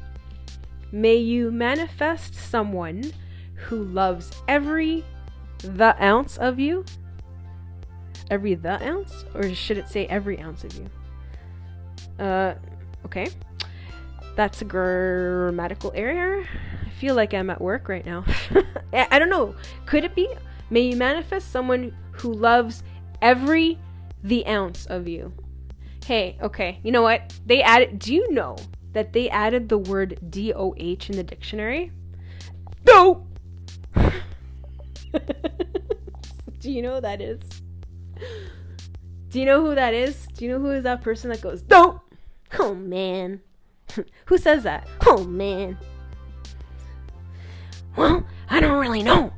"May 0.91 1.15
you 1.15 1.51
manifest 1.51 2.35
someone." 2.35 3.11
who 3.59 3.83
loves 3.83 4.31
every 4.47 5.03
the 5.59 5.95
ounce 6.03 6.37
of 6.37 6.59
you? 6.59 6.85
Every 8.29 8.55
the 8.55 8.81
ounce? 8.85 9.25
Or 9.33 9.53
should 9.53 9.77
it 9.77 9.87
say 9.89 10.05
every 10.07 10.39
ounce 10.39 10.63
of 10.63 10.73
you? 10.75 10.89
Uh, 12.23 12.53
okay. 13.05 13.27
That's 14.35 14.61
a 14.61 14.65
grammatical 14.65 15.91
error. 15.95 16.45
I 16.85 16.89
feel 16.91 17.15
like 17.15 17.33
I'm 17.33 17.49
at 17.49 17.59
work 17.59 17.89
right 17.89 18.05
now. 18.05 18.25
I 18.93 19.19
don't 19.19 19.29
know. 19.29 19.55
Could 19.85 20.03
it 20.03 20.15
be? 20.15 20.29
May 20.69 20.81
you 20.81 20.95
manifest 20.95 21.51
someone 21.51 21.95
who 22.11 22.33
loves 22.33 22.83
every 23.21 23.79
the 24.23 24.45
ounce 24.47 24.85
of 24.85 25.07
you. 25.07 25.33
Hey, 26.05 26.37
okay. 26.41 26.79
You 26.83 26.91
know 26.91 27.01
what? 27.01 27.33
They 27.45 27.61
added. 27.61 27.99
Do 27.99 28.13
you 28.13 28.31
know 28.31 28.57
that 28.93 29.13
they 29.13 29.29
added 29.29 29.69
the 29.69 29.77
word 29.77 30.19
DOH 30.29 30.75
in 30.77 31.15
the 31.15 31.23
dictionary? 31.23 31.91
No! 32.85 33.27
Do 36.59 36.71
you 36.71 36.81
know 36.81 36.95
who 36.95 37.01
that 37.01 37.21
is? 37.21 37.39
Do 39.29 39.39
you 39.39 39.45
know 39.45 39.61
who 39.61 39.75
that 39.75 39.93
is? 39.93 40.27
Do 40.33 40.45
you 40.45 40.51
know 40.51 40.59
who 40.59 40.71
is 40.71 40.83
that 40.83 41.01
person 41.01 41.29
that 41.29 41.41
goes, 41.41 41.61
Don't! 41.61 42.01
Oh 42.59 42.73
man. 42.73 43.41
who 44.25 44.37
says 44.37 44.63
that? 44.63 44.87
Oh 45.05 45.23
man. 45.23 45.77
Well, 47.95 48.25
I 48.49 48.59
don't 48.59 48.79
really 48.79 49.03
know. 49.03 49.31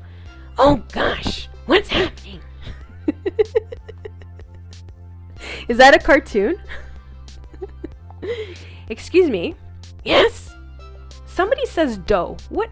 Oh 0.58 0.84
gosh, 0.92 1.50
what's 1.66 1.90
happening? 1.90 2.40
is 5.68 5.78
that 5.78 5.96
a 5.96 6.00
cartoon? 6.00 6.56
Excuse 8.90 9.30
me. 9.30 9.56
Yes? 10.04 10.54
Somebody 11.26 11.66
says 11.66 11.98
dough. 11.98 12.38
What? 12.50 12.70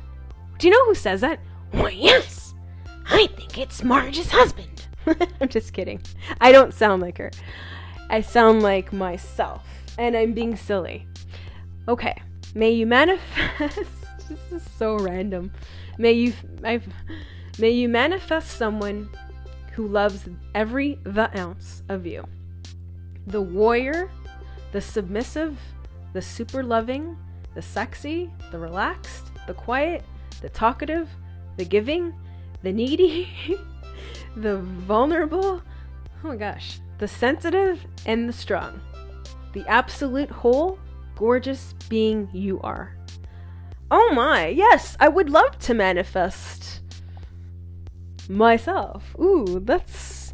Do 0.58 0.68
you 0.68 0.74
know 0.74 0.86
who 0.86 0.96
says 0.96 1.22
that? 1.22 1.40
Why, 1.72 1.90
yes. 1.90 2.54
I 3.10 3.28
think 3.28 3.58
it's 3.58 3.84
Marge's 3.84 4.32
husband. 4.32 4.79
I'm 5.42 5.50
just 5.50 5.74
kidding. 5.74 6.02
I 6.40 6.52
don't 6.52 6.74
sound 6.74 7.02
like 7.02 7.18
her. 7.18 7.32
I 8.10 8.22
sound 8.22 8.62
like 8.62 8.92
myself, 8.92 9.68
and 9.98 10.16
I'm 10.16 10.34
being 10.34 10.56
silly. 10.56 11.08
Okay, 11.88 12.22
may 12.56 12.72
you 12.72 12.86
manifest. 12.86 13.60
this 14.30 14.52
is 14.52 14.72
so 14.78 14.98
random. 14.98 15.52
May 15.98 16.14
you, 16.14 16.34
I've, 16.64 16.88
may 17.60 17.72
you 17.72 17.90
manifest 17.90 18.58
someone 18.58 19.10
who 19.74 19.88
loves 19.88 20.28
every 20.56 21.00
the 21.04 21.38
ounce 21.40 21.84
of 21.90 22.06
you. 22.06 22.26
The 23.28 23.42
warrior, 23.42 24.10
the 24.72 24.82
submissive, 24.82 25.58
the 26.14 26.22
super 26.22 26.64
loving, 26.64 27.18
the 27.56 27.62
sexy, 27.62 28.32
the 28.52 28.60
relaxed, 28.60 29.32
the 29.48 29.54
quiet, 29.54 30.04
the 30.42 30.50
talkative, 30.50 31.10
the 31.58 31.66
giving, 31.66 32.14
the 32.62 32.72
needy, 32.72 33.30
the 34.36 34.58
vulnerable, 34.58 35.62
oh 36.24 36.28
my 36.28 36.36
gosh, 36.36 36.80
the 36.98 37.08
sensitive, 37.08 37.86
and 38.06 38.28
the 38.28 38.34
strong. 38.34 38.82
The 39.54 39.68
absolute 39.68 40.30
whole, 40.30 40.80
gorgeous 41.16 41.74
being 41.90 42.30
you 42.34 42.60
are. 42.62 42.96
Oh 43.92 44.14
my, 44.14 44.48
yes, 44.48 44.96
I 45.00 45.08
would 45.08 45.30
love 45.30 45.58
to 45.60 45.74
manifest 45.74 46.82
myself. 48.30 49.16
Ooh, 49.20 49.60
that's 49.64 50.34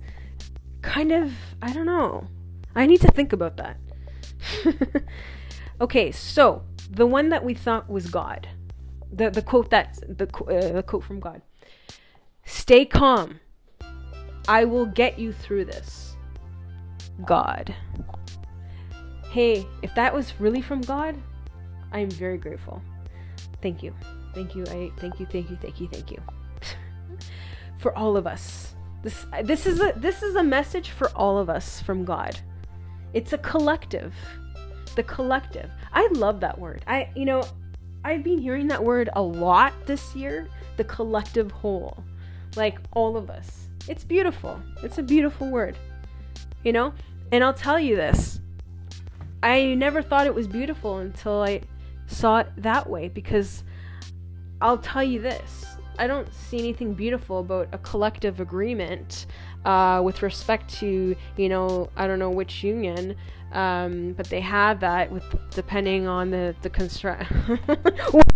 kind 0.82 1.11
of, 1.11 1.34
I 1.61 1.71
don't 1.71 1.86
know. 1.86 2.28
I 2.76 2.86
need 2.86 3.01
to 3.01 3.11
think 3.11 3.32
about 3.32 3.57
that. 3.57 3.78
okay, 5.82 6.11
so 6.11 6.63
the 6.89 7.05
one 7.05 7.30
that 7.30 7.43
we 7.43 7.53
thought 7.53 7.89
was 7.89 8.07
God, 8.07 8.47
the 9.11 9.30
the 9.30 9.41
quote 9.41 9.69
that 9.69 9.97
the 10.07 10.28
uh, 10.28 10.73
the 10.73 10.84
quote 10.84 11.03
from 11.03 11.19
God. 11.19 11.41
Stay 12.43 12.86
calm. 12.86 13.39
I 14.47 14.65
will 14.65 14.85
get 14.85 15.17
you 15.17 15.33
through 15.33 15.65
this. 15.65 16.15
God. 17.25 17.73
Hey, 19.29 19.65
if 19.81 19.93
that 19.95 20.13
was 20.13 20.39
really 20.39 20.61
from 20.61 20.81
God, 20.81 21.15
I 21.91 21.99
am 21.99 22.09
very 22.09 22.37
grateful. 22.37 22.81
Thank 23.61 23.81
you. 23.81 23.93
Thank 24.33 24.55
you. 24.55 24.63
I 24.63 24.91
thank 24.97 25.19
you. 25.19 25.25
Thank 25.25 25.49
you. 25.49 25.57
Thank 25.61 25.79
you. 25.79 25.87
Thank 25.87 26.11
you. 26.11 26.21
for 27.77 27.97
all 27.97 28.17
of 28.17 28.27
us. 28.27 28.75
This 29.01 29.25
this 29.43 29.65
is 29.65 29.81
a 29.81 29.93
this 29.95 30.23
is 30.23 30.35
a 30.35 30.43
message 30.43 30.89
for 30.89 31.09
all 31.15 31.37
of 31.37 31.49
us 31.49 31.81
from 31.81 32.05
God. 32.05 32.39
It's 33.13 33.33
a 33.33 33.37
collective. 33.37 34.13
The 34.95 35.03
collective. 35.03 35.69
I 35.93 36.07
love 36.13 36.39
that 36.41 36.57
word. 36.57 36.83
I 36.87 37.09
you 37.15 37.25
know, 37.25 37.43
I've 38.03 38.23
been 38.23 38.39
hearing 38.39 38.67
that 38.67 38.83
word 38.83 39.09
a 39.13 39.21
lot 39.21 39.73
this 39.85 40.15
year, 40.15 40.49
the 40.77 40.83
collective 40.83 41.51
whole 41.51 42.03
like 42.55 42.79
all 42.93 43.17
of 43.17 43.29
us. 43.29 43.67
It's 43.87 44.03
beautiful. 44.03 44.59
It's 44.83 44.97
a 44.97 45.03
beautiful 45.03 45.49
word. 45.49 45.77
You 46.63 46.73
know? 46.73 46.93
And 47.31 47.43
I'll 47.43 47.53
tell 47.53 47.79
you 47.79 47.95
this. 47.95 48.39
I 49.43 49.75
never 49.75 50.01
thought 50.01 50.25
it 50.25 50.33
was 50.33 50.47
beautiful 50.47 50.97
until 50.97 51.43
I 51.43 51.61
saw 52.07 52.39
it 52.39 52.47
that 52.57 52.89
way 52.89 53.09
because 53.09 53.63
I'll 54.61 54.77
tell 54.77 55.03
you 55.03 55.21
this. 55.21 55.65
I 55.97 56.07
don't 56.07 56.31
see 56.33 56.59
anything 56.59 56.93
beautiful 56.93 57.39
about 57.39 57.69
a 57.71 57.77
collective 57.79 58.39
agreement 58.39 59.27
uh, 59.63 60.01
with 60.03 60.21
respect 60.21 60.73
to, 60.79 61.15
you 61.37 61.49
know, 61.49 61.89
I 61.95 62.07
don't 62.07 62.19
know 62.19 62.29
which 62.29 62.63
union, 62.63 63.15
um, 63.53 64.13
but 64.13 64.29
they 64.29 64.41
have 64.41 64.79
that 64.81 65.11
with 65.11 65.23
depending 65.51 66.07
on 66.07 66.31
the 66.31 66.55
the 66.61 66.69
construct. 66.69 67.31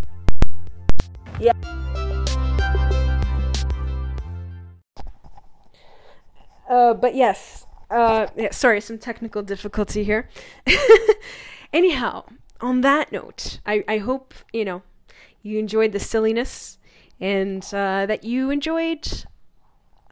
Uh, 6.70 6.94
but 6.94 7.16
yes, 7.16 7.66
uh, 7.90 8.28
yeah, 8.38 8.52
sorry, 8.52 8.80
some 8.80 9.00
technical 9.00 9.42
difficulty 9.42 10.04
here. 10.04 10.30
Anyhow, 11.74 12.26
on 12.62 12.82
that 12.82 13.12
note, 13.12 13.60
I, 13.66 13.84
I 13.88 13.98
hope, 13.98 14.34
you 14.54 14.64
know, 14.64 14.84
you 15.42 15.58
enjoyed 15.58 15.92
the 15.92 16.00
silliness 16.00 16.78
and 17.20 17.64
uh, 17.74 18.06
that 18.06 18.24
you 18.24 18.52
enjoyed 18.52 19.26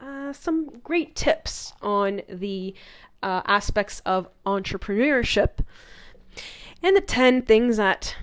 uh, 0.00 0.32
some 0.32 0.80
great 0.82 1.14
tips 1.14 1.72
on 1.80 2.22
the 2.28 2.74
uh, 3.22 3.42
aspects 3.46 4.00
of 4.04 4.28
entrepreneurship 4.44 5.58
and 6.82 6.96
the 6.96 7.00
10 7.00 7.42
things 7.42 7.76
that 7.76 8.16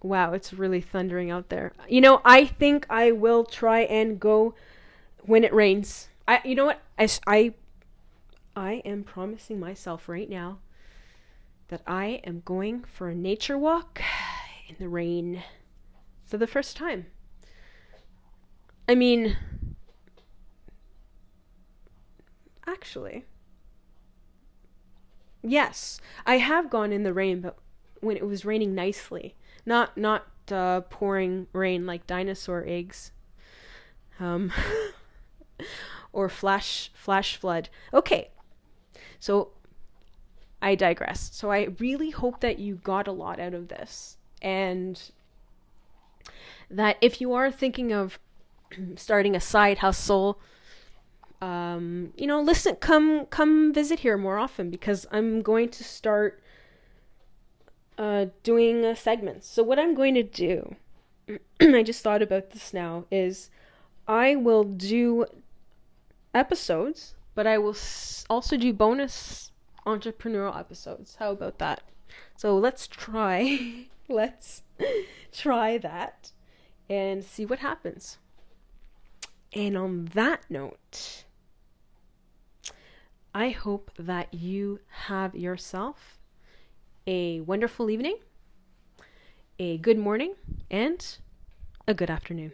wow 0.00 0.32
it's 0.32 0.52
really 0.52 0.80
thundering 0.80 1.30
out 1.30 1.48
there 1.48 1.72
you 1.88 2.00
know 2.00 2.20
i 2.24 2.44
think 2.44 2.86
i 2.88 3.10
will 3.10 3.44
try 3.44 3.80
and 3.80 4.20
go 4.20 4.54
when 5.24 5.42
it 5.42 5.52
rains 5.52 6.08
i 6.28 6.40
you 6.44 6.54
know 6.54 6.66
what? 6.66 6.80
I 6.98 7.08
i, 7.26 7.54
I 8.54 8.72
am 8.84 9.04
promising 9.04 9.58
myself 9.60 10.08
right 10.08 10.28
now 10.28 10.58
that 11.68 11.82
i 11.86 12.20
am 12.24 12.42
going 12.44 12.84
for 12.84 13.08
a 13.08 13.14
nature 13.14 13.58
walk 13.58 14.00
in 14.68 14.76
the 14.78 14.88
rain 14.88 15.42
for 16.24 16.38
the 16.38 16.46
first 16.46 16.76
time. 16.76 17.06
I 18.88 18.94
mean 18.94 19.36
actually 22.66 23.24
Yes, 25.42 26.00
I 26.24 26.38
have 26.38 26.70
gone 26.70 26.92
in 26.92 27.02
the 27.02 27.12
rain, 27.12 27.40
but 27.40 27.58
when 28.00 28.16
it 28.16 28.24
was 28.24 28.44
raining 28.44 28.74
nicely, 28.74 29.34
not 29.66 29.96
not 29.96 30.26
uh, 30.50 30.82
pouring 30.82 31.48
rain 31.52 31.84
like 31.84 32.06
dinosaur 32.06 32.64
eggs, 32.66 33.10
um, 34.20 34.52
or 36.12 36.28
flash 36.28 36.90
flash 36.94 37.36
flood. 37.36 37.68
Okay, 37.92 38.30
so 39.18 39.50
I 40.60 40.74
digress. 40.74 41.30
So 41.32 41.50
I 41.50 41.68
really 41.78 42.10
hope 42.10 42.40
that 42.40 42.58
you 42.58 42.76
got 42.76 43.08
a 43.08 43.12
lot 43.12 43.40
out 43.40 43.54
of 43.54 43.68
this, 43.68 44.16
and 44.40 45.00
that 46.70 46.96
if 47.00 47.20
you 47.20 47.32
are 47.32 47.50
thinking 47.50 47.92
of 47.92 48.18
starting 48.96 49.34
a 49.34 49.40
side 49.40 49.78
hustle 49.78 50.38
um, 51.42 52.12
you 52.16 52.28
know, 52.28 52.40
listen, 52.40 52.76
come 52.76 53.26
come 53.26 53.74
visit 53.74 53.98
here 53.98 54.16
more 54.16 54.38
often 54.38 54.70
because 54.70 55.06
I'm 55.10 55.42
going 55.42 55.70
to 55.70 55.82
start 55.82 56.40
uh, 57.98 58.26
doing 58.44 58.84
uh, 58.84 58.94
segments. 58.94 59.48
So 59.48 59.64
what 59.64 59.76
I'm 59.76 59.92
going 59.96 60.14
to 60.14 60.22
do, 60.22 60.76
I 61.60 61.82
just 61.82 62.00
thought 62.00 62.22
about 62.22 62.50
this 62.50 62.72
now, 62.72 63.06
is 63.10 63.50
I 64.06 64.36
will 64.36 64.62
do 64.62 65.26
episodes, 66.34 67.14
but 67.34 67.46
I 67.46 67.58
will 67.58 67.76
also 68.28 68.56
do 68.56 68.72
bonus 68.72 69.52
entrepreneurial 69.86 70.58
episodes. 70.58 71.16
How 71.18 71.32
about 71.32 71.58
that? 71.58 71.82
So 72.36 72.56
let's 72.56 72.86
try. 72.86 73.86
let's 74.08 74.62
try 75.32 75.78
that 75.78 76.32
and 76.88 77.24
see 77.24 77.46
what 77.46 77.60
happens. 77.60 78.18
And 79.54 79.76
on 79.76 80.06
that 80.14 80.42
note, 80.48 81.24
I 83.34 83.50
hope 83.50 83.90
that 83.98 84.32
you 84.32 84.80
have 85.06 85.34
yourself 85.34 86.18
a 87.06 87.40
wonderful 87.40 87.90
evening, 87.90 88.18
a 89.58 89.78
good 89.78 89.98
morning, 89.98 90.34
and 90.70 91.18
a 91.86 91.94
good 91.94 92.10
afternoon. 92.10 92.52